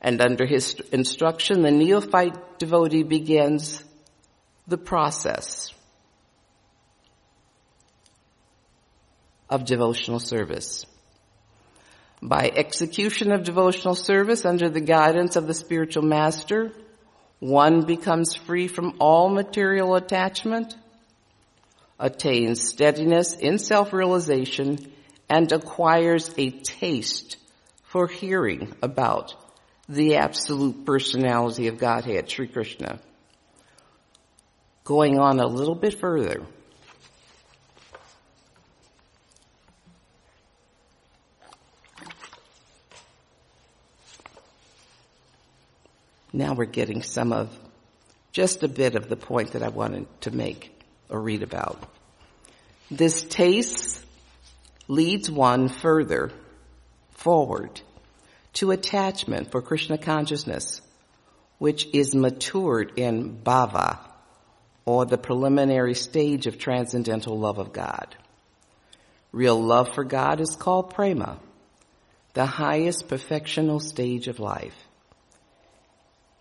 and 0.00 0.20
under 0.20 0.46
his 0.46 0.74
instruction, 0.92 1.62
the 1.62 1.70
neophyte 1.70 2.58
devotee 2.58 3.02
begins 3.02 3.82
the 4.66 4.78
process 4.78 5.72
of 9.50 9.64
devotional 9.64 10.20
service. 10.20 10.86
By 12.20 12.50
execution 12.54 13.30
of 13.32 13.44
devotional 13.44 13.94
service 13.94 14.44
under 14.44 14.68
the 14.68 14.80
guidance 14.80 15.36
of 15.36 15.46
the 15.46 15.54
spiritual 15.54 16.02
master, 16.02 16.72
one 17.38 17.84
becomes 17.84 18.34
free 18.34 18.66
from 18.66 18.96
all 18.98 19.28
material 19.28 19.94
attachment, 19.94 20.74
attains 21.98 22.68
steadiness 22.68 23.34
in 23.34 23.58
self-realization, 23.58 24.92
and 25.28 25.52
acquires 25.52 26.34
a 26.36 26.50
taste 26.50 27.36
for 27.84 28.08
hearing 28.08 28.74
about 28.82 29.34
the 29.88 30.16
absolute 30.16 30.84
personality 30.84 31.68
of 31.68 31.78
Godhead, 31.78 32.28
Sri 32.28 32.48
Krishna. 32.48 32.98
Going 34.84 35.18
on 35.18 35.38
a 35.38 35.46
little 35.46 35.74
bit 35.74 36.00
further, 36.00 36.44
now 46.32 46.54
we're 46.54 46.66
getting 46.66 47.02
some 47.02 47.32
of 47.32 47.50
just 48.32 48.62
a 48.62 48.68
bit 48.68 48.94
of 48.94 49.08
the 49.08 49.16
point 49.16 49.52
that 49.52 49.62
I 49.62 49.68
wanted 49.68 50.06
to 50.22 50.30
make 50.30 50.72
or 51.08 51.20
read 51.20 51.42
about. 51.42 51.82
This 52.90 53.22
taste 53.22 54.04
leads 54.86 55.30
one 55.30 55.68
further 55.68 56.30
forward 57.10 57.80
to 58.54 58.70
attachment 58.70 59.50
for 59.50 59.60
Krishna 59.60 59.98
consciousness, 59.98 60.80
which 61.58 61.86
is 61.92 62.14
matured 62.14 62.98
in 62.98 63.38
bhava, 63.42 63.98
or 64.84 65.04
the 65.04 65.18
preliminary 65.18 65.94
stage 65.94 66.46
of 66.46 66.58
transcendental 66.58 67.38
love 67.38 67.58
of 67.58 67.72
God. 67.72 68.16
Real 69.32 69.62
love 69.62 69.94
for 69.94 70.04
God 70.04 70.40
is 70.40 70.56
called 70.56 70.94
prema, 70.94 71.38
the 72.32 72.46
highest 72.46 73.08
perfectional 73.08 73.82
stage 73.82 74.28
of 74.28 74.40
life. 74.40 74.87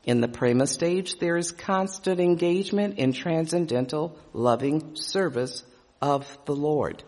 In 0.07 0.21
the 0.21 0.29
prema 0.29 0.65
stage, 0.67 1.19
there 1.19 1.35
is 1.35 1.51
constant 1.51 2.21
engagement 2.21 2.97
in 2.97 3.11
transcendental 3.11 4.17
loving 4.31 4.95
service 4.95 5.65
of 6.01 6.25
the 6.45 6.55
Lord. 6.55 7.03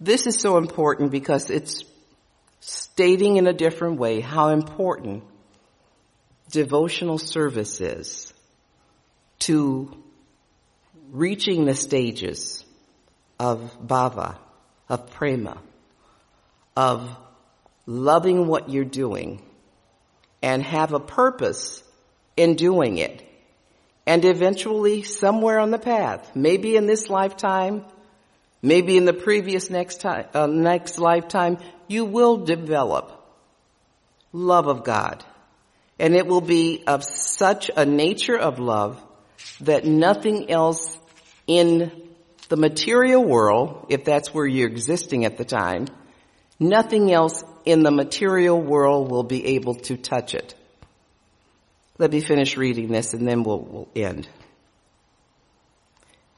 This 0.00 0.26
is 0.26 0.40
so 0.40 0.56
important 0.56 1.10
because 1.10 1.50
it's 1.50 1.84
stating 2.60 3.36
in 3.36 3.46
a 3.46 3.52
different 3.52 3.98
way 3.98 4.20
how 4.20 4.48
important 4.48 5.24
devotional 6.50 7.18
service 7.18 7.82
is 7.82 8.32
to 9.40 9.94
reaching 11.10 11.66
the 11.66 11.74
stages 11.74 12.64
of 13.38 13.76
bhava, 13.86 14.38
of 14.88 15.10
prema, 15.10 15.58
of 16.74 17.14
loving 17.86 18.46
what 18.46 18.70
you're 18.70 18.84
doing 18.84 19.42
and 20.42 20.62
have 20.62 20.92
a 20.92 21.00
purpose 21.00 21.82
in 22.36 22.54
doing 22.54 22.98
it. 22.98 23.22
And 24.06 24.24
eventually 24.24 25.02
somewhere 25.02 25.58
on 25.58 25.70
the 25.70 25.78
path, 25.78 26.34
maybe 26.34 26.76
in 26.76 26.86
this 26.86 27.08
lifetime, 27.08 27.84
maybe 28.60 28.96
in 28.96 29.06
the 29.06 29.14
previous 29.14 29.70
next 29.70 30.00
time, 30.00 30.26
uh, 30.34 30.46
next 30.46 30.98
lifetime, 30.98 31.58
you 31.88 32.04
will 32.04 32.38
develop 32.38 33.12
love 34.32 34.66
of 34.66 34.84
God. 34.84 35.24
And 35.98 36.14
it 36.14 36.26
will 36.26 36.40
be 36.40 36.82
of 36.86 37.04
such 37.04 37.70
a 37.74 37.86
nature 37.86 38.36
of 38.36 38.58
love 38.58 39.00
that 39.60 39.84
nothing 39.84 40.50
else 40.50 40.98
in 41.46 41.92
the 42.48 42.56
material 42.56 43.24
world, 43.24 43.86
if 43.88 44.04
that's 44.04 44.34
where 44.34 44.46
you're 44.46 44.68
existing 44.68 45.24
at 45.24 45.38
the 45.38 45.44
time, 45.44 45.86
nothing 46.58 47.12
else 47.12 47.44
in 47.64 47.82
the 47.82 47.90
material 47.90 48.60
world 48.60 49.10
will 49.10 49.22
be 49.22 49.46
able 49.56 49.74
to 49.74 49.96
touch 49.96 50.34
it. 50.34 50.54
Let 51.98 52.10
me 52.10 52.20
finish 52.20 52.56
reading 52.56 52.88
this 52.88 53.14
and 53.14 53.26
then 53.26 53.42
we'll, 53.42 53.60
we'll 53.60 53.88
end. 53.94 54.28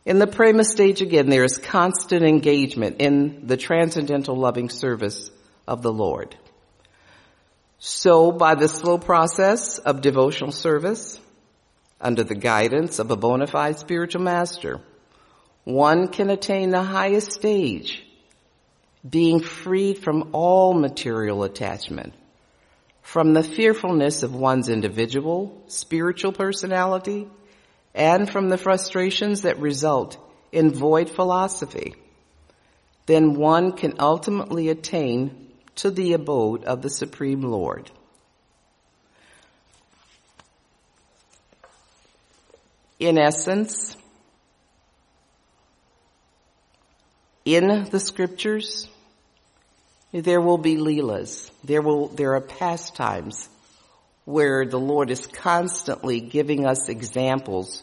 In 0.05 0.19
the 0.21 0.27
prema 0.27 0.63
stage 0.63 1.03
again, 1.03 1.29
there 1.29 1.45
is 1.45 1.59
constant 1.59 2.23
engagement 2.23 2.97
in 3.01 3.47
the 3.47 3.57
transcendental 3.57 4.37
loving 4.37 4.69
service 4.69 5.31
of 5.67 5.83
the 5.83 5.93
Lord. 5.93 6.37
So 7.79 8.31
by 8.31 8.55
the 8.55 8.69
slow 8.69 8.99
process 8.99 9.79
of 9.79 10.01
devotional 10.01 10.53
service, 10.53 11.19
under 12.01 12.23
the 12.23 12.35
guidance 12.35 12.99
of 12.99 13.11
a 13.11 13.17
bona 13.17 13.47
fide 13.47 13.79
spiritual 13.79 14.23
master, 14.23 14.81
one 15.65 16.09
can 16.09 16.31
attain 16.31 16.71
the 16.71 16.83
highest 16.83 17.33
stage, 17.33 18.06
being 19.09 19.41
freed 19.41 19.99
from 19.99 20.31
all 20.33 20.75
material 20.75 21.45
attachment, 21.45 22.15
from 23.03 23.35
the 23.35 23.43
fearfulness 23.43 24.23
of 24.23 24.35
one's 24.35 24.69
individual 24.69 25.63
spiritual 25.69 26.33
personality, 26.33 27.29
and 27.95 28.31
from 28.31 28.49
the 28.49 28.59
frustrations 28.59 29.43
that 29.43 29.59
result 29.59 30.19
in 30.53 30.71
void 30.71 31.09
philosophy. 31.09 31.95
Then 33.07 33.35
one 33.35 33.73
can 33.73 33.95
ultimately 34.01 34.69
attain 34.69 35.53
to 35.77 35.91
the 35.91 36.15
abode 36.15 36.65
of 36.65 36.83
the 36.83 36.91
Supreme 36.91 37.43
Lord. 37.43 37.91
In 42.99 43.19
essence, 43.19 43.97
in 47.45 47.85
the 47.91 48.01
scriptures, 48.01 48.89
there 50.23 50.41
will 50.41 50.59
be 50.59 50.77
leelas. 50.77 51.51
There 51.65 51.83
will, 51.83 52.09
there 52.09 52.35
are 52.35 52.41
pastimes 52.41 53.49
where 54.25 54.67
the 54.67 54.79
Lord 54.79 55.11
is 55.11 55.27
constantly 55.27 56.21
giving 56.21 56.67
us 56.67 56.89
examples 56.89 57.83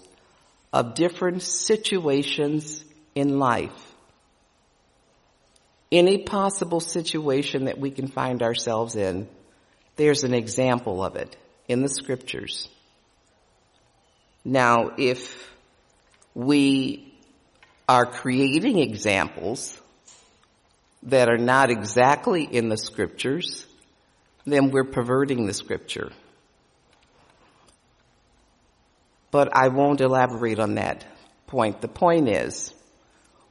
of 0.72 0.96
different 0.96 1.42
situations 1.42 2.84
in 3.16 3.40
life 3.40 3.94
any 5.94 6.18
possible 6.18 6.80
situation 6.80 7.66
that 7.66 7.78
we 7.78 7.92
can 7.92 8.08
find 8.08 8.42
ourselves 8.42 8.96
in, 8.96 9.28
there's 9.96 10.24
an 10.24 10.34
example 10.34 11.04
of 11.04 11.16
it 11.16 11.38
in 11.68 11.84
the 11.84 11.88
scriptures. 11.88 12.68
Now, 14.44 14.94
if 14.98 15.52
we 16.34 17.14
are 17.88 18.08
creating 18.08 18.80
examples 18.80 19.80
that 21.04 21.30
are 21.30 21.38
not 21.38 21.70
exactly 21.70 22.44
in 22.44 22.70
the 22.70 22.78
scriptures, 22.78 23.66
then 24.46 24.72
we're 24.72 24.84
perverting 24.84 25.46
the 25.46 25.54
scripture. 25.54 26.12
But 29.32 29.56
I 29.56 29.70
won't 29.70 30.02
elaborate 30.02 30.60
on 30.60 30.76
that 30.76 31.06
point. 31.48 31.82
The 31.82 31.88
point 31.88 32.30
is, 32.30 32.74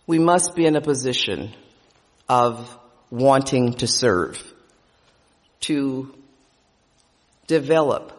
we 0.06 0.18
must 0.18 0.54
be 0.54 0.66
in 0.66 0.76
a 0.76 0.80
position 0.80 1.54
of 2.28 2.78
wanting 3.10 3.74
to 3.74 3.86
serve, 3.86 4.42
to 5.60 6.14
develop 7.46 8.12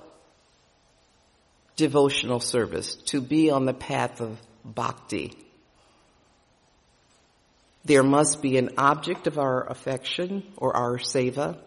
devotional 1.75 2.39
service, 2.39 2.95
to 2.95 3.21
be 3.21 3.49
on 3.49 3.65
the 3.65 3.73
path 3.73 4.21
of 4.21 4.39
bhakti. 4.63 5.33
There 7.85 8.03
must 8.03 8.41
be 8.41 8.57
an 8.57 8.71
object 8.77 9.27
of 9.27 9.37
our 9.37 9.69
affection 9.69 10.43
or 10.57 10.75
our 10.75 10.97
seva, 10.97 11.57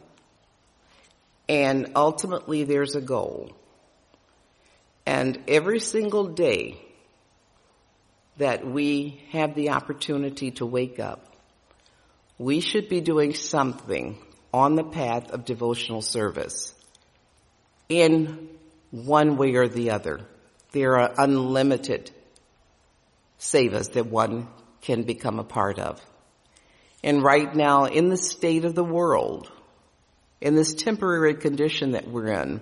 and 1.49 1.93
ultimately 1.95 2.65
there's 2.65 2.95
a 2.95 3.01
goal. 3.01 3.53
And 5.05 5.39
every 5.47 5.79
single 5.79 6.29
day 6.29 6.81
that 8.39 8.67
we 8.67 9.23
have 9.31 9.55
the 9.55 9.71
opportunity 9.71 10.53
to 10.53 10.67
wake 10.67 10.99
up, 10.99 11.35
we 12.39 12.61
should 12.61 12.89
be 12.89 13.01
doing 13.01 13.35
something 13.35 14.19
on 14.53 14.75
the 14.75 14.85
path 14.85 15.31
of 15.31 15.45
devotional 15.45 16.03
service 16.03 16.75
in 17.89 18.49
one 18.91 19.37
way 19.37 19.55
or 19.55 19.69
the 19.69 19.91
other. 19.91 20.21
There 20.73 20.99
are 20.99 21.15
unlimited 21.19 22.11
sevas 23.39 23.93
that 23.93 24.07
one 24.07 24.49
can 24.83 25.03
become 25.03 25.39
a 25.39 25.45
part 25.45 25.79
of. 25.79 26.01
And 27.03 27.23
right 27.23 27.55
now, 27.55 27.85
in 27.85 28.09
the 28.09 28.17
state 28.17 28.65
of 28.65 28.75
the 28.75 28.85
world, 28.85 29.51
in 30.41 30.55
this 30.55 30.75
temporary 30.75 31.35
condition 31.35 31.93
that 31.93 32.09
we're 32.09 32.33
in, 32.33 32.61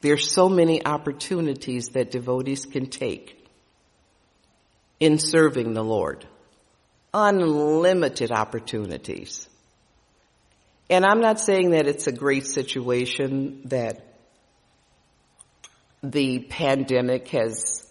there's 0.00 0.30
so 0.30 0.48
many 0.48 0.84
opportunities 0.84 1.88
that 1.90 2.10
devotees 2.10 2.64
can 2.64 2.86
take 2.86 3.46
in 4.98 5.18
serving 5.18 5.74
the 5.74 5.84
Lord 5.84 6.26
unlimited 7.12 8.30
opportunities. 8.30 9.48
And 10.88 11.04
I'm 11.04 11.20
not 11.20 11.40
saying 11.40 11.70
that 11.70 11.86
it's 11.86 12.06
a 12.06 12.12
great 12.12 12.46
situation 12.46 13.62
that 13.66 14.04
the 16.02 16.40
pandemic 16.40 17.28
has 17.28 17.86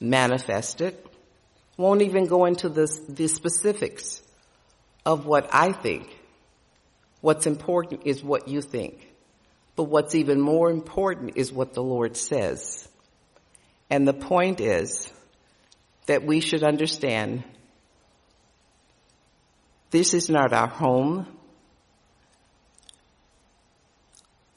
manifested. 0.00 0.96
Won't 1.76 2.02
even 2.02 2.26
go 2.26 2.44
into 2.44 2.68
the, 2.68 2.86
the 3.08 3.28
specifics 3.28 4.22
of 5.04 5.26
what 5.26 5.48
I 5.52 5.72
think. 5.72 6.08
What's 7.20 7.46
important 7.46 8.02
is 8.04 8.22
what 8.22 8.48
you 8.48 8.60
think. 8.60 9.08
But 9.74 9.84
what's 9.84 10.14
even 10.14 10.40
more 10.40 10.70
important 10.70 11.36
is 11.36 11.52
what 11.52 11.72
the 11.72 11.82
Lord 11.82 12.16
says. 12.16 12.88
And 13.88 14.06
the 14.06 14.12
point 14.12 14.60
is 14.60 15.10
that 16.06 16.24
we 16.24 16.40
should 16.40 16.62
understand 16.62 17.44
this 19.90 20.14
is 20.14 20.28
not 20.28 20.52
our 20.52 20.68
home. 20.68 21.26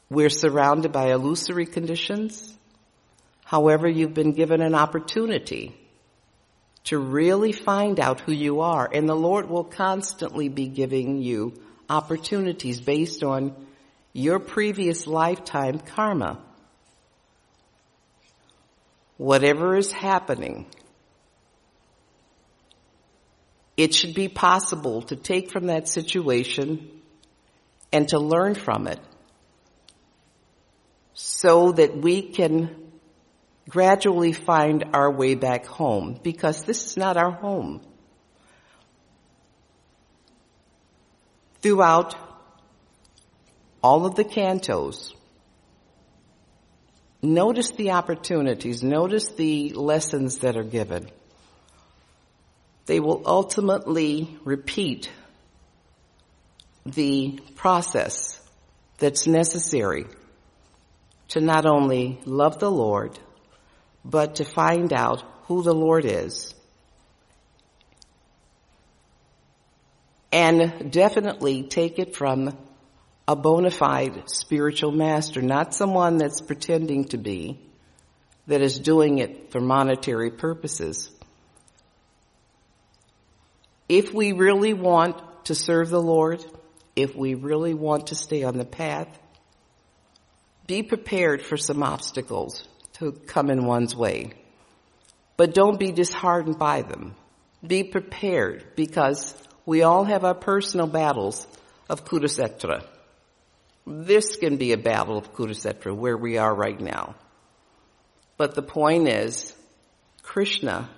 We're 0.10 0.30
surrounded 0.30 0.92
by 0.92 1.12
illusory 1.12 1.66
conditions. 1.66 2.54
However, 3.44 3.88
you've 3.88 4.14
been 4.14 4.32
given 4.32 4.62
an 4.62 4.76
opportunity 4.76 5.76
to 6.86 6.98
really 6.98 7.52
find 7.52 8.00
out 8.00 8.22
who 8.22 8.32
you 8.32 8.62
are. 8.62 8.90
And 8.92 9.10
the 9.10 9.16
Lord 9.16 9.50
will 9.50 9.64
constantly 9.64 10.50
be 10.50 10.68
giving 10.68 11.22
you 11.22 11.54
opportunities 11.90 12.80
based 12.80 13.24
on 13.24 13.56
your 14.14 14.40
previous 14.40 15.08
lifetime 15.08 15.80
karma. 15.80 16.40
Whatever 19.18 19.76
is 19.76 19.92
happening, 19.92 20.68
it 23.78 23.94
should 23.94 24.14
be 24.14 24.28
possible 24.28 25.02
to 25.04 25.16
take 25.16 25.52
from 25.52 25.68
that 25.68 25.88
situation 25.88 26.90
and 27.92 28.08
to 28.10 28.20
learn 28.20 28.56
from 28.56 28.88
it 28.88 29.00
so 31.14 31.72
that 31.72 31.96
we 31.98 32.22
can 32.22 32.85
gradually 33.70 34.34
find 34.34 34.84
our 34.94 35.12
way 35.12 35.36
back 35.36 35.66
home 35.66 36.20
because 36.22 36.64
this 36.64 36.86
is 36.86 36.98
not 36.98 37.18
our 37.18 37.32
home. 37.32 37.82
Throughout 41.62 42.16
all 43.82 44.06
of 44.06 44.16
the 44.16 44.24
cantos, 44.24 45.14
notice 47.22 47.72
the 47.72 47.92
opportunities, 47.92 48.84
notice 48.84 49.30
the 49.32 49.70
lessons 49.72 50.40
that 50.40 50.58
are 50.58 50.64
given 50.64 51.10
they 52.86 53.00
will 53.00 53.22
ultimately 53.26 54.38
repeat 54.44 55.10
the 56.86 57.40
process 57.56 58.40
that's 59.00 59.26
necessary 59.26 60.06
to 61.30 61.42
not 61.42 61.66
only 61.66 62.20
love 62.26 62.60
the 62.60 62.70
Lord, 62.70 63.18
but 64.06 64.36
to 64.36 64.46
find 64.46 64.94
out 64.94 65.24
who 65.48 65.64
the 65.64 65.74
Lord 65.74 66.06
is. 66.06 66.54
And 70.32 70.92
definitely 70.92 71.64
take 71.64 71.98
it 71.98 72.16
from 72.16 72.56
a 73.28 73.36
bona 73.36 73.72
fide 73.72 74.30
spiritual 74.30 74.92
master, 74.92 75.42
not 75.42 75.74
someone 75.74 76.18
that's 76.18 76.42
pretending 76.42 77.06
to 77.06 77.18
be, 77.18 77.60
that 78.46 78.62
is 78.62 78.78
doing 78.78 79.18
it 79.18 79.52
for 79.52 79.60
monetary 79.60 80.30
purposes. 80.30 81.10
If 83.90 84.14
we 84.14 84.34
really 84.34 84.74
want 84.74 85.46
to 85.46 85.56
serve 85.56 85.90
the 85.90 86.02
Lord, 86.02 86.46
if 86.96 87.16
we 87.16 87.34
really 87.34 87.74
want 87.74 88.08
to 88.08 88.16
stay 88.16 88.44
on 88.44 88.58
the 88.58 88.66
path, 88.66 89.08
be 90.68 90.84
prepared 90.84 91.42
for 91.42 91.58
some 91.58 91.82
obstacles 91.82 92.68
to 93.00 93.12
come 93.12 93.50
in 93.50 93.66
one's 93.66 93.96
way. 93.96 94.32
But 95.38 95.54
don't 95.54 95.80
be 95.80 95.92
disheartened 95.92 96.58
by 96.58 96.82
them. 96.82 97.16
Be 97.66 97.84
prepared 97.84 98.76
because 98.76 99.36
we 99.66 99.82
all 99.82 100.04
have 100.04 100.24
our 100.24 100.36
personal 100.36 100.88
battles 100.88 101.46
of 101.90 102.06
Kurukshetra. 102.06 102.86
This 103.86 104.36
can 104.38 104.58
be 104.58 104.72
a 104.72 104.78
battle 104.78 105.18
of 105.18 105.34
Kurukshetra 105.34 105.96
where 105.96 106.18
we 106.18 106.38
are 106.38 106.54
right 106.54 106.80
now. 106.80 107.16
But 108.38 108.56
the 108.56 108.62
point 108.62 109.08
is, 109.08 109.54
Krishna 110.24 110.90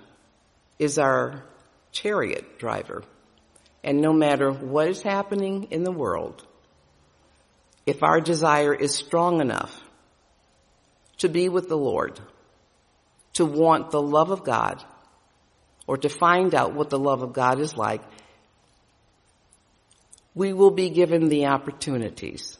is 0.78 0.98
our 0.98 1.44
chariot 1.92 2.58
driver. 2.58 3.02
And 3.82 4.00
no 4.00 4.12
matter 4.12 4.50
what 4.50 4.88
is 4.88 5.02
happening 5.02 5.68
in 5.70 5.84
the 5.84 5.92
world, 5.92 6.46
if 7.86 8.02
our 8.02 8.20
desire 8.20 8.74
is 8.74 8.94
strong 8.94 9.40
enough 9.40 9.80
to 11.18 11.28
be 11.28 11.48
with 11.48 11.68
the 11.68 11.76
Lord, 11.76 12.18
to 13.34 13.44
want 13.44 13.90
the 13.90 14.02
love 14.02 14.30
of 14.30 14.44
God, 14.44 14.82
or 15.86 15.96
to 15.96 16.08
find 16.08 16.54
out 16.54 16.74
what 16.74 16.90
the 16.90 16.98
love 16.98 17.22
of 17.22 17.32
God 17.32 17.60
is 17.60 17.76
like, 17.76 18.02
we 20.34 20.52
will 20.52 20.70
be 20.70 20.90
given 20.90 21.28
the 21.28 21.46
opportunities. 21.46 22.58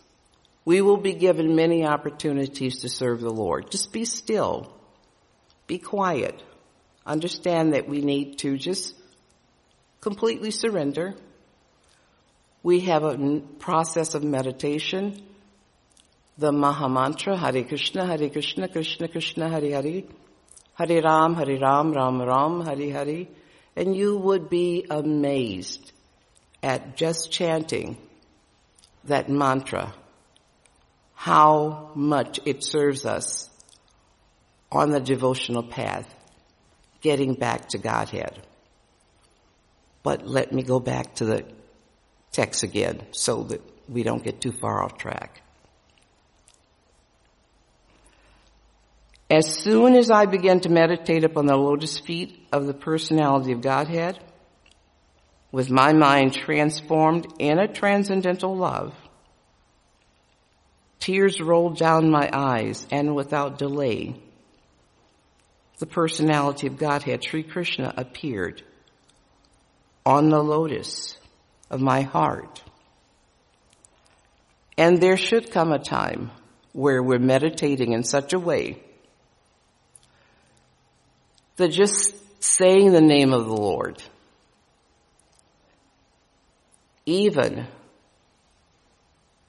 We 0.64 0.80
will 0.80 0.96
be 0.96 1.12
given 1.12 1.54
many 1.54 1.86
opportunities 1.86 2.80
to 2.80 2.88
serve 2.88 3.20
the 3.20 3.30
Lord. 3.30 3.70
Just 3.70 3.92
be 3.92 4.04
still. 4.04 4.74
Be 5.66 5.78
quiet. 5.78 6.42
Understand 7.06 7.74
that 7.74 7.88
we 7.88 8.00
need 8.00 8.38
to 8.38 8.58
just 8.58 8.94
completely 10.00 10.50
surrender. 10.50 11.14
We 12.62 12.80
have 12.80 13.04
a 13.04 13.40
process 13.58 14.14
of 14.14 14.24
meditation. 14.24 15.22
The 16.38 16.52
Maha 16.52 16.88
Mantra, 16.88 17.36
Hare 17.36 17.64
Krishna, 17.64 18.06
Hare 18.06 18.30
Krishna, 18.30 18.68
Krishna 18.68 19.08
Krishna, 19.08 19.48
Hare 19.48 19.82
Hare. 19.82 20.04
Hare 20.74 21.02
Ram, 21.02 21.34
Hare 21.34 21.58
Ram, 21.58 21.92
Ram 21.92 22.22
Ram, 22.22 22.64
Hare 22.64 22.92
Hare. 22.92 23.26
And 23.74 23.96
you 23.96 24.16
would 24.18 24.48
be 24.48 24.86
amazed 24.88 25.90
at 26.62 26.96
just 26.96 27.32
chanting 27.32 27.96
that 29.02 29.28
mantra, 29.28 29.92
how 31.14 31.90
much 31.96 32.38
it 32.44 32.62
serves 32.62 33.04
us 33.04 33.50
on 34.70 34.90
the 34.90 35.00
devotional 35.00 35.64
path, 35.64 36.14
getting 37.00 37.34
back 37.34 37.70
to 37.70 37.78
Godhead. 37.78 38.46
But 40.04 40.24
let 40.24 40.52
me 40.52 40.62
go 40.62 40.78
back 40.78 41.16
to 41.16 41.24
the 41.24 41.44
text 42.30 42.62
again 42.62 43.06
so 43.10 43.42
that 43.42 43.60
we 43.88 44.04
don't 44.04 44.22
get 44.22 44.40
too 44.40 44.52
far 44.52 44.84
off 44.84 44.98
track. 44.98 45.42
As 49.30 49.46
soon 49.62 49.94
as 49.94 50.10
I 50.10 50.24
began 50.24 50.60
to 50.60 50.70
meditate 50.70 51.22
upon 51.22 51.44
the 51.44 51.56
lotus 51.56 51.98
feet 51.98 52.48
of 52.50 52.66
the 52.66 52.72
personality 52.72 53.52
of 53.52 53.60
Godhead, 53.60 54.18
with 55.52 55.70
my 55.70 55.92
mind 55.92 56.32
transformed 56.32 57.26
in 57.38 57.58
a 57.58 57.68
transcendental 57.68 58.56
love, 58.56 58.94
tears 60.98 61.42
rolled 61.42 61.76
down 61.76 62.10
my 62.10 62.30
eyes 62.32 62.86
and 62.90 63.14
without 63.14 63.58
delay, 63.58 64.16
the 65.78 65.86
personality 65.86 66.66
of 66.66 66.78
Godhead, 66.78 67.22
Sri 67.22 67.42
Krishna, 67.42 67.92
appeared 67.98 68.62
on 70.06 70.30
the 70.30 70.42
lotus 70.42 71.18
of 71.70 71.82
my 71.82 72.00
heart. 72.00 72.62
And 74.78 75.02
there 75.02 75.18
should 75.18 75.50
come 75.50 75.72
a 75.72 75.78
time 75.78 76.30
where 76.72 77.02
we're 77.02 77.18
meditating 77.18 77.92
in 77.92 78.04
such 78.04 78.32
a 78.32 78.38
way 78.38 78.82
that 81.58 81.68
just 81.68 82.14
saying 82.42 82.92
the 82.92 83.00
name 83.00 83.32
of 83.32 83.44
the 83.44 83.52
Lord, 83.52 84.00
even 87.04 87.66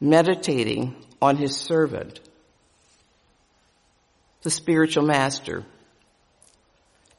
meditating 0.01 0.95
on 1.21 1.37
his 1.37 1.55
servant, 1.55 2.19
the 4.41 4.49
spiritual 4.49 5.03
master, 5.03 5.63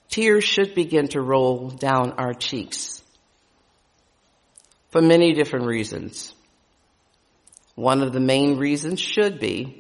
tears 0.08 0.42
should 0.42 0.74
begin 0.74 1.06
to 1.08 1.20
roll 1.20 1.70
down 1.70 2.12
our 2.12 2.34
cheeks 2.34 3.00
for 4.90 5.00
many 5.00 5.34
different 5.34 5.66
reasons. 5.66 6.34
One 7.76 8.02
of 8.02 8.12
the 8.12 8.20
main 8.20 8.58
reasons 8.58 8.98
should 8.98 9.38
be 9.38 9.79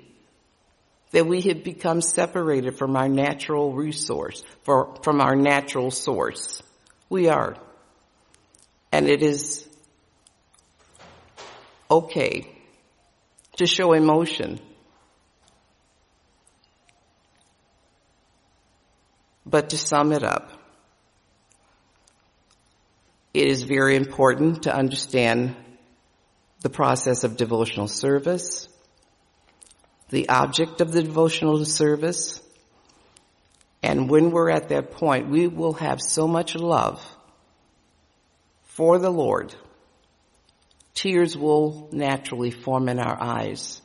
that 1.12 1.26
we 1.26 1.40
have 1.42 1.64
become 1.64 2.00
separated 2.00 2.78
from 2.78 2.96
our 2.96 3.08
natural 3.08 3.72
resource, 3.72 4.44
for, 4.62 4.94
from 5.02 5.20
our 5.20 5.34
natural 5.34 5.90
source. 5.90 6.62
We 7.08 7.28
are. 7.28 7.56
And 8.92 9.08
it 9.08 9.22
is 9.22 9.68
okay 11.90 12.46
to 13.56 13.66
show 13.66 13.92
emotion. 13.92 14.60
But 19.44 19.70
to 19.70 19.78
sum 19.78 20.12
it 20.12 20.22
up, 20.22 20.52
it 23.34 23.46
is 23.46 23.64
very 23.64 23.96
important 23.96 24.64
to 24.64 24.74
understand 24.74 25.56
the 26.62 26.70
process 26.70 27.24
of 27.24 27.36
devotional 27.36 27.88
service, 27.88 28.68
the 30.10 30.28
object 30.28 30.80
of 30.80 30.92
the 30.92 31.02
devotional 31.02 31.64
service. 31.64 32.40
And 33.82 34.10
when 34.10 34.30
we're 34.30 34.50
at 34.50 34.68
that 34.68 34.90
point, 34.90 35.28
we 35.28 35.46
will 35.46 35.74
have 35.74 36.00
so 36.00 36.28
much 36.28 36.54
love 36.54 37.02
for 38.62 38.98
the 38.98 39.10
Lord. 39.10 39.54
Tears 40.94 41.36
will 41.36 41.88
naturally 41.92 42.50
form 42.50 42.88
in 42.88 42.98
our 42.98 43.20
eyes. 43.20 43.80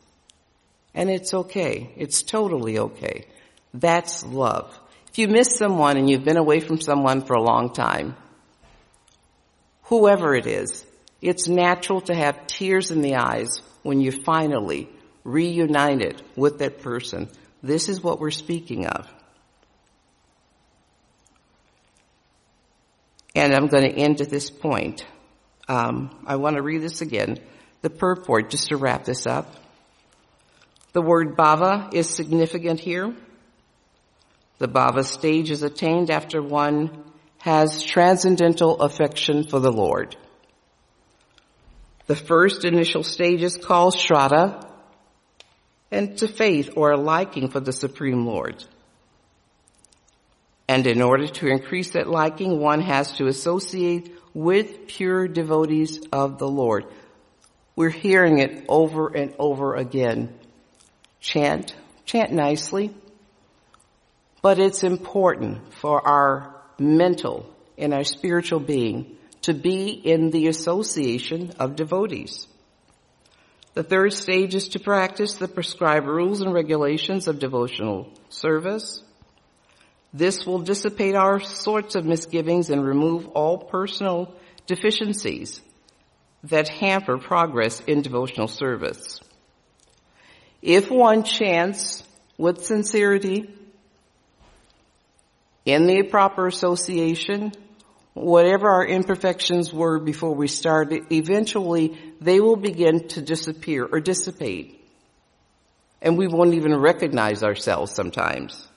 And 0.94 1.10
it's 1.10 1.34
okay. 1.34 1.94
It's 1.96 2.24
totally 2.24 2.80
okay. 2.80 3.26
That's 3.74 4.26
love. 4.26 4.78
If 5.10 5.20
you 5.20 5.28
miss 5.28 5.56
someone 5.56 5.98
and 5.98 6.10
you've 6.10 6.26
been 6.26 6.38
away 6.38 6.60
from 6.60 6.82
someone 6.82 7.22
for 7.22 7.36
a 7.36 7.42
long 7.42 7.72
time, 7.74 8.16
whoever 9.84 10.36
it 10.36 10.48
is, 10.48 10.86
it's 11.22 11.48
natural 11.48 12.02
to 12.02 12.16
have 12.16 12.48
tears 12.48 12.92
in 12.92 13.02
the 13.02 13.16
eyes 13.16 13.62
when 13.84 14.02
you 14.02 14.12
finally 14.12 14.90
reunited 15.26 16.22
with 16.38 16.60
that 16.60 16.82
person. 16.82 17.28
This 17.62 17.90
is 17.90 18.02
what 18.02 18.22
we're 18.22 18.32
speaking 18.32 18.86
of. 18.86 19.12
And 23.36 23.54
I'm 23.54 23.68
going 23.68 23.84
to 23.84 23.94
end 23.94 24.22
at 24.22 24.30
this 24.30 24.50
point. 24.50 25.06
Um, 25.68 26.24
I 26.26 26.38
want 26.38 26.56
to 26.56 26.62
read 26.62 26.82
this 26.82 27.02
again. 27.02 27.40
The 27.82 27.90
purport, 27.90 28.50
just 28.50 28.70
to 28.70 28.78
wrap 28.78 29.04
this 29.04 29.28
up. 29.28 29.54
The 30.94 31.02
word 31.02 31.36
bhava 31.36 31.94
is 31.94 32.10
significant 32.10 32.80
here. 32.80 33.14
The 34.60 34.70
bhava 34.70 35.04
stage 35.04 35.52
is 35.52 35.64
attained 35.64 36.10
after 36.10 36.42
one 36.42 37.04
has 37.40 37.84
transcendental 37.84 38.80
affection 38.82 39.44
for 39.44 39.60
the 39.60 39.72
Lord. 39.72 40.16
The 42.08 42.16
first 42.16 42.64
initial 42.64 43.04
stage 43.04 43.44
is 43.44 43.58
called 43.58 43.96
shraddha, 43.96 44.75
and 45.92 46.18
to 46.18 46.28
faith 46.28 46.72
or 46.76 46.92
a 46.92 46.98
liking 46.98 47.50
for 47.50 47.60
the 47.60 47.74
Supreme 47.74 48.26
Lord. 48.26 48.64
And 50.68 50.88
in 50.88 51.02
order 51.02 51.28
to 51.28 51.48
increase 51.48 51.92
that 51.92 52.08
liking, 52.08 52.60
one 52.60 52.82
has 52.82 53.12
to 53.18 53.28
associate 53.28 54.12
with 54.34 54.88
pure 54.88 55.28
devotees 55.28 56.02
of 56.12 56.40
the 56.40 56.48
Lord. 56.48 56.86
We're 57.76 57.90
hearing 57.90 58.40
it 58.40 58.66
over 58.68 59.08
and 59.08 59.34
over 59.38 59.76
again. 59.76 60.34
Chant, 61.20 61.76
chant 62.06 62.32
nicely, 62.32 62.96
but 64.42 64.60
it's 64.60 64.84
important 64.84 65.74
for 65.74 66.06
our 66.08 66.56
mental 66.80 67.50
and 67.78 67.94
our 67.94 68.04
spiritual 68.04 68.60
being 68.60 69.18
to 69.42 69.54
be 69.54 69.90
in 69.90 70.32
the 70.32 70.48
association 70.48 71.54
of 71.60 71.76
devotees. 71.76 72.48
The 73.76 73.84
third 73.84 74.14
stage 74.14 74.56
is 74.56 74.70
to 74.70 74.80
practice 74.80 75.36
the 75.36 75.50
prescribed 75.50 76.08
rules 76.08 76.40
and 76.40 76.54
regulations 76.54 77.28
of 77.28 77.40
devotional 77.40 78.10
service. 78.30 79.04
This 80.14 80.46
will 80.46 80.60
dissipate 80.60 81.14
all 81.14 81.42
sorts 81.42 81.96
of 81.96 82.06
misgivings 82.06 82.70
and 82.70 82.86
remove 82.86 83.28
all 83.28 83.58
personal 83.58 84.34
deficiencies 84.66 85.62
that 86.46 86.70
hamper 86.70 87.18
progress 87.18 87.82
in 87.82 88.02
devotional 88.02 88.48
service. 88.48 89.20
If 90.62 90.90
one 90.90 91.24
chants 91.24 92.02
with 92.38 92.66
sincerity 92.66 93.54
in 95.66 95.86
the 95.86 96.04
proper 96.04 96.48
association 96.48 97.52
whatever 98.16 98.70
our 98.70 98.88
imperfections 98.88 99.74
were 99.74 100.00
before 100.00 100.34
we 100.34 100.48
started, 100.48 101.04
eventually 101.12 102.00
they 102.22 102.40
will 102.40 102.56
begin 102.56 103.08
to 103.10 103.22
disappear 103.22 103.86
or 103.86 104.00
dissipate. 104.00 104.82
And 106.02 106.18
we 106.18 106.28
won't 106.28 106.54
even 106.54 106.76
recognize 106.76 107.44
ourselves 107.44 107.92
sometimes. 107.92 108.68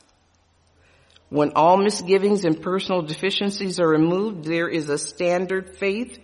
When 1.28 1.52
all 1.54 1.76
misgivings 1.76 2.44
and 2.44 2.60
personal 2.60 3.02
deficiencies 3.02 3.78
are 3.78 3.88
removed, 3.88 4.44
there 4.44 4.68
is 4.68 4.88
a 4.88 4.98
standard 4.98 5.76
faith 5.76 6.18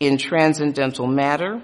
in 0.00 0.16
transcendental 0.16 1.06
matter, 1.06 1.62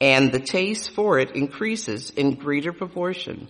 and 0.00 0.32
the 0.32 0.40
taste 0.40 0.92
for 0.92 1.18
it 1.18 1.36
increases 1.36 2.10
in 2.10 2.36
greater 2.36 2.72
proportion. 2.72 3.48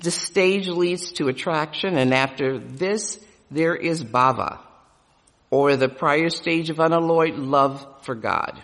The 0.00 0.10
stage 0.10 0.66
leads 0.66 1.12
to 1.12 1.28
attraction, 1.28 1.96
and 1.96 2.12
after 2.12 2.58
this, 2.58 3.20
there 3.52 3.76
is 3.76 4.02
bhava, 4.02 4.58
or 5.50 5.76
the 5.76 5.88
prior 5.88 6.30
stage 6.30 6.70
of 6.70 6.80
unalloyed 6.80 7.34
love 7.34 7.86
for 8.02 8.14
God. 8.14 8.62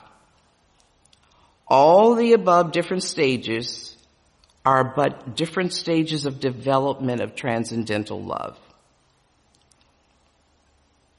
All 1.67 2.15
the 2.15 2.33
above 2.33 2.73
different 2.73 3.03
stages 3.03 3.95
are 4.65 4.95
but 4.97 5.37
different 5.37 5.73
stages 5.73 6.25
of 6.25 6.41
development 6.41 7.21
of 7.21 7.35
transcendental 7.35 8.23
love. 8.23 8.59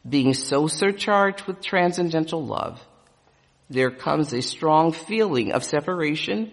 Being 0.07 0.33
so 0.33 0.67
surcharged 0.67 1.45
with 1.45 1.61
transcendental 1.61 2.43
love, 2.43 2.81
there 3.69 3.91
comes 3.91 4.33
a 4.33 4.41
strong 4.41 4.91
feeling 4.91 5.51
of 5.51 5.63
separation, 5.63 6.51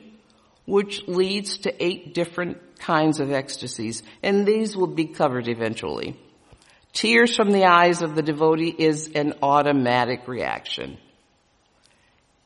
which 0.66 1.08
leads 1.08 1.58
to 1.58 1.82
eight 1.82 2.12
different 2.12 2.78
kinds 2.78 3.20
of 3.20 3.32
ecstasies, 3.32 4.02
and 4.22 4.44
these 4.44 4.76
will 4.76 4.86
be 4.86 5.06
covered 5.06 5.48
eventually. 5.48 6.18
Tears 6.96 7.36
from 7.36 7.50
the 7.50 7.66
eyes 7.66 8.00
of 8.00 8.14
the 8.14 8.22
devotee 8.22 8.74
is 8.74 9.10
an 9.14 9.34
automatic 9.42 10.26
reaction. 10.26 10.96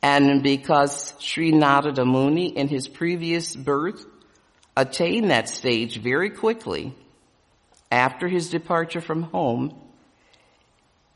And 0.03 0.43
because 0.43 1.15
Sri 1.21 1.53
Narada 1.53 2.05
Muni 2.05 2.49
in 2.49 2.67
his 2.67 2.89
previous 2.89 3.55
birth 3.55 4.05
attained 4.77 5.31
that 5.31 5.49
stage 5.49 6.01
very 6.01 6.31
quickly 6.31 6.93
after 7.93 8.27
his 8.27 8.51
departure 8.51 9.01
from 9.01 9.23
home, 9.23 9.73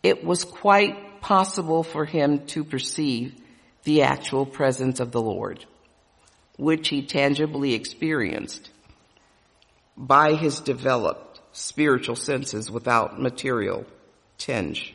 it 0.05 0.24
was 0.24 0.45
quite 0.45 1.20
possible 1.20 1.82
for 1.82 2.05
him 2.05 2.47
to 2.47 2.62
perceive 2.62 3.35
the 3.82 4.03
actual 4.03 4.47
presence 4.47 5.01
of 5.01 5.11
the 5.11 5.20
Lord, 5.20 5.66
which 6.57 6.89
he 6.89 7.03
tangibly 7.03 7.74
experienced 7.74 8.70
by 9.97 10.35
his 10.35 10.61
developed 10.61 11.34
spiritual 11.55 12.16
senses 12.16 12.70
without 12.70 13.20
material 13.20 13.86
tinge. 14.38 14.94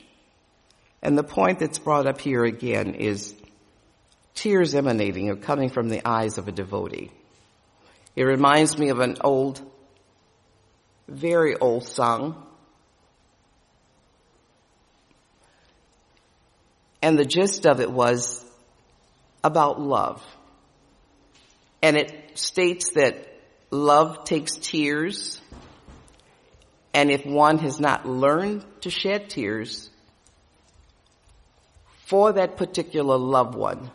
And 1.01 1.17
the 1.17 1.23
point 1.23 1.59
that's 1.59 1.79
brought 1.79 2.05
up 2.05 2.19
here 2.19 2.43
again 2.43 2.95
is 2.95 3.33
tears 4.35 4.75
emanating 4.75 5.29
or 5.29 5.35
coming 5.35 5.69
from 5.69 5.89
the 5.89 6.05
eyes 6.07 6.37
of 6.37 6.47
a 6.47 6.51
devotee. 6.51 7.11
It 8.15 8.23
reminds 8.23 8.77
me 8.77 8.89
of 8.89 8.99
an 8.99 9.17
old, 9.21 9.61
very 11.07 11.55
old 11.55 11.87
song. 11.87 12.45
And 17.01 17.17
the 17.17 17.25
gist 17.25 17.65
of 17.65 17.79
it 17.79 17.89
was 17.89 18.45
about 19.41 19.79
love. 19.79 20.21
And 21.81 21.95
it 21.95 22.37
states 22.37 22.91
that 22.95 23.25
love 23.71 24.25
takes 24.25 24.57
tears. 24.57 25.39
And 26.93 27.11
if 27.11 27.25
one 27.25 27.59
has 27.59 27.79
not 27.79 28.07
learned 28.07 28.65
to 28.81 28.89
shed 28.89 29.29
tears 29.29 29.89
for 32.05 32.33
that 32.33 32.57
particular 32.57 33.17
loved 33.17 33.55
one, 33.55 33.91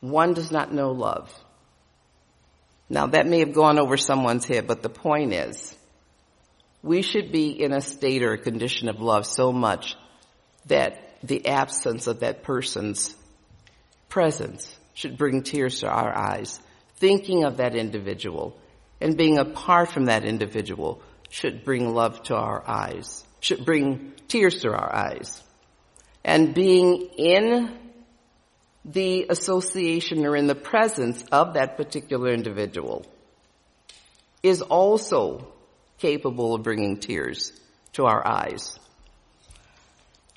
one 0.00 0.34
does 0.34 0.50
not 0.50 0.72
know 0.72 0.90
love. 0.90 1.32
Now 2.88 3.06
that 3.06 3.26
may 3.26 3.40
have 3.40 3.52
gone 3.52 3.78
over 3.78 3.96
someone's 3.96 4.46
head, 4.46 4.66
but 4.66 4.82
the 4.82 4.88
point 4.88 5.32
is, 5.32 5.76
we 6.82 7.02
should 7.02 7.32
be 7.32 7.50
in 7.50 7.72
a 7.72 7.80
state 7.80 8.22
or 8.22 8.32
a 8.32 8.38
condition 8.38 8.88
of 8.88 9.00
love 9.00 9.26
so 9.26 9.52
much 9.52 9.96
that 10.66 11.16
the 11.22 11.46
absence 11.46 12.06
of 12.06 12.20
that 12.20 12.42
person's 12.42 13.14
presence 14.08 14.76
should 14.94 15.18
bring 15.18 15.42
tears 15.42 15.80
to 15.80 15.88
our 15.88 16.16
eyes. 16.16 16.60
Thinking 16.96 17.44
of 17.44 17.58
that 17.58 17.76
individual 17.76 18.56
and 19.00 19.16
being 19.16 19.38
apart 19.38 19.90
from 19.90 20.06
that 20.06 20.24
individual 20.24 21.02
should 21.28 21.64
bring 21.64 21.94
love 21.94 22.22
to 22.24 22.34
our 22.34 22.62
eyes, 22.66 23.24
should 23.40 23.64
bring 23.64 24.12
tears 24.28 24.62
to 24.62 24.70
our 24.70 24.94
eyes. 24.94 25.42
And 26.24 26.54
being 26.54 27.08
in 27.16 27.78
the 28.84 29.26
association 29.28 30.26
or 30.26 30.36
in 30.36 30.46
the 30.46 30.54
presence 30.54 31.22
of 31.30 31.54
that 31.54 31.76
particular 31.76 32.32
individual 32.32 33.04
is 34.42 34.62
also 34.62 35.52
capable 35.98 36.54
of 36.54 36.62
bringing 36.62 36.98
tears 36.98 37.52
to 37.92 38.04
our 38.04 38.26
eyes. 38.26 38.78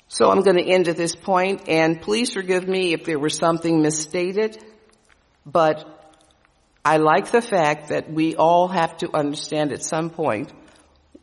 So 0.08 0.30
I'm 0.30 0.42
going 0.42 0.56
to 0.56 0.68
end 0.70 0.88
at 0.88 0.96
this 0.96 1.16
point 1.16 1.68
and 1.68 2.00
please 2.02 2.32
forgive 2.32 2.68
me 2.68 2.92
if 2.92 3.04
there 3.04 3.18
was 3.18 3.36
something 3.36 3.80
misstated, 3.80 4.62
but 5.46 5.88
I 6.84 6.98
like 6.98 7.30
the 7.30 7.40
fact 7.40 7.88
that 7.88 8.12
we 8.12 8.36
all 8.36 8.68
have 8.68 8.98
to 8.98 9.16
understand 9.16 9.72
at 9.72 9.82
some 9.82 10.10
point 10.10 10.52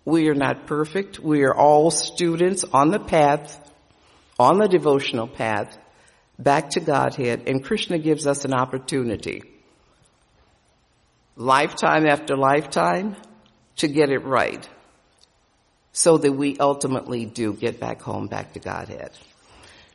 we 0.10 0.28
are 0.30 0.36
not 0.36 0.68
perfect. 0.68 1.20
We 1.20 1.43
are 1.43 1.55
all 1.55 1.91
students 1.91 2.64
on 2.64 2.89
the 2.89 2.99
path, 2.99 3.57
on 4.38 4.57
the 4.57 4.68
devotional 4.68 5.28
path 5.28 5.78
back 6.39 6.72
to 6.72 6.80
Godhead, 6.80 7.43
and 7.47 7.64
Krishna 7.64 7.99
gives 7.99 8.26
us 8.26 8.45
an 8.45 8.53
opportunity, 8.53 9.43
lifetime 11.36 12.07
after 12.07 12.38
lifetime, 12.38 13.18
to 13.76 13.88
get 13.88 14.10
it 14.10 14.24
right, 14.26 14.68
so 15.91 16.18
that 16.18 16.32
we 16.32 16.57
ultimately 16.57 17.26
do 17.26 17.53
get 17.53 17.80
back 17.80 18.01
home, 18.01 18.28
back 18.28 18.53
to 18.53 18.60
Godhead. 18.60 19.12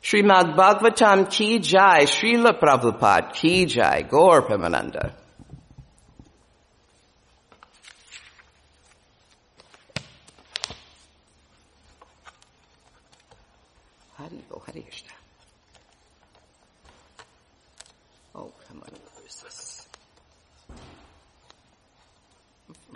Srimad 0.02 0.54
Bhagavatam 0.54 1.30
ki 1.30 1.60
jai, 1.60 2.04
Srila 2.04 2.60
Prabhupada 2.60 3.32
ki 3.32 3.64
jai, 3.64 4.02
Gaur 4.02 4.42
Premananda. 4.42 5.12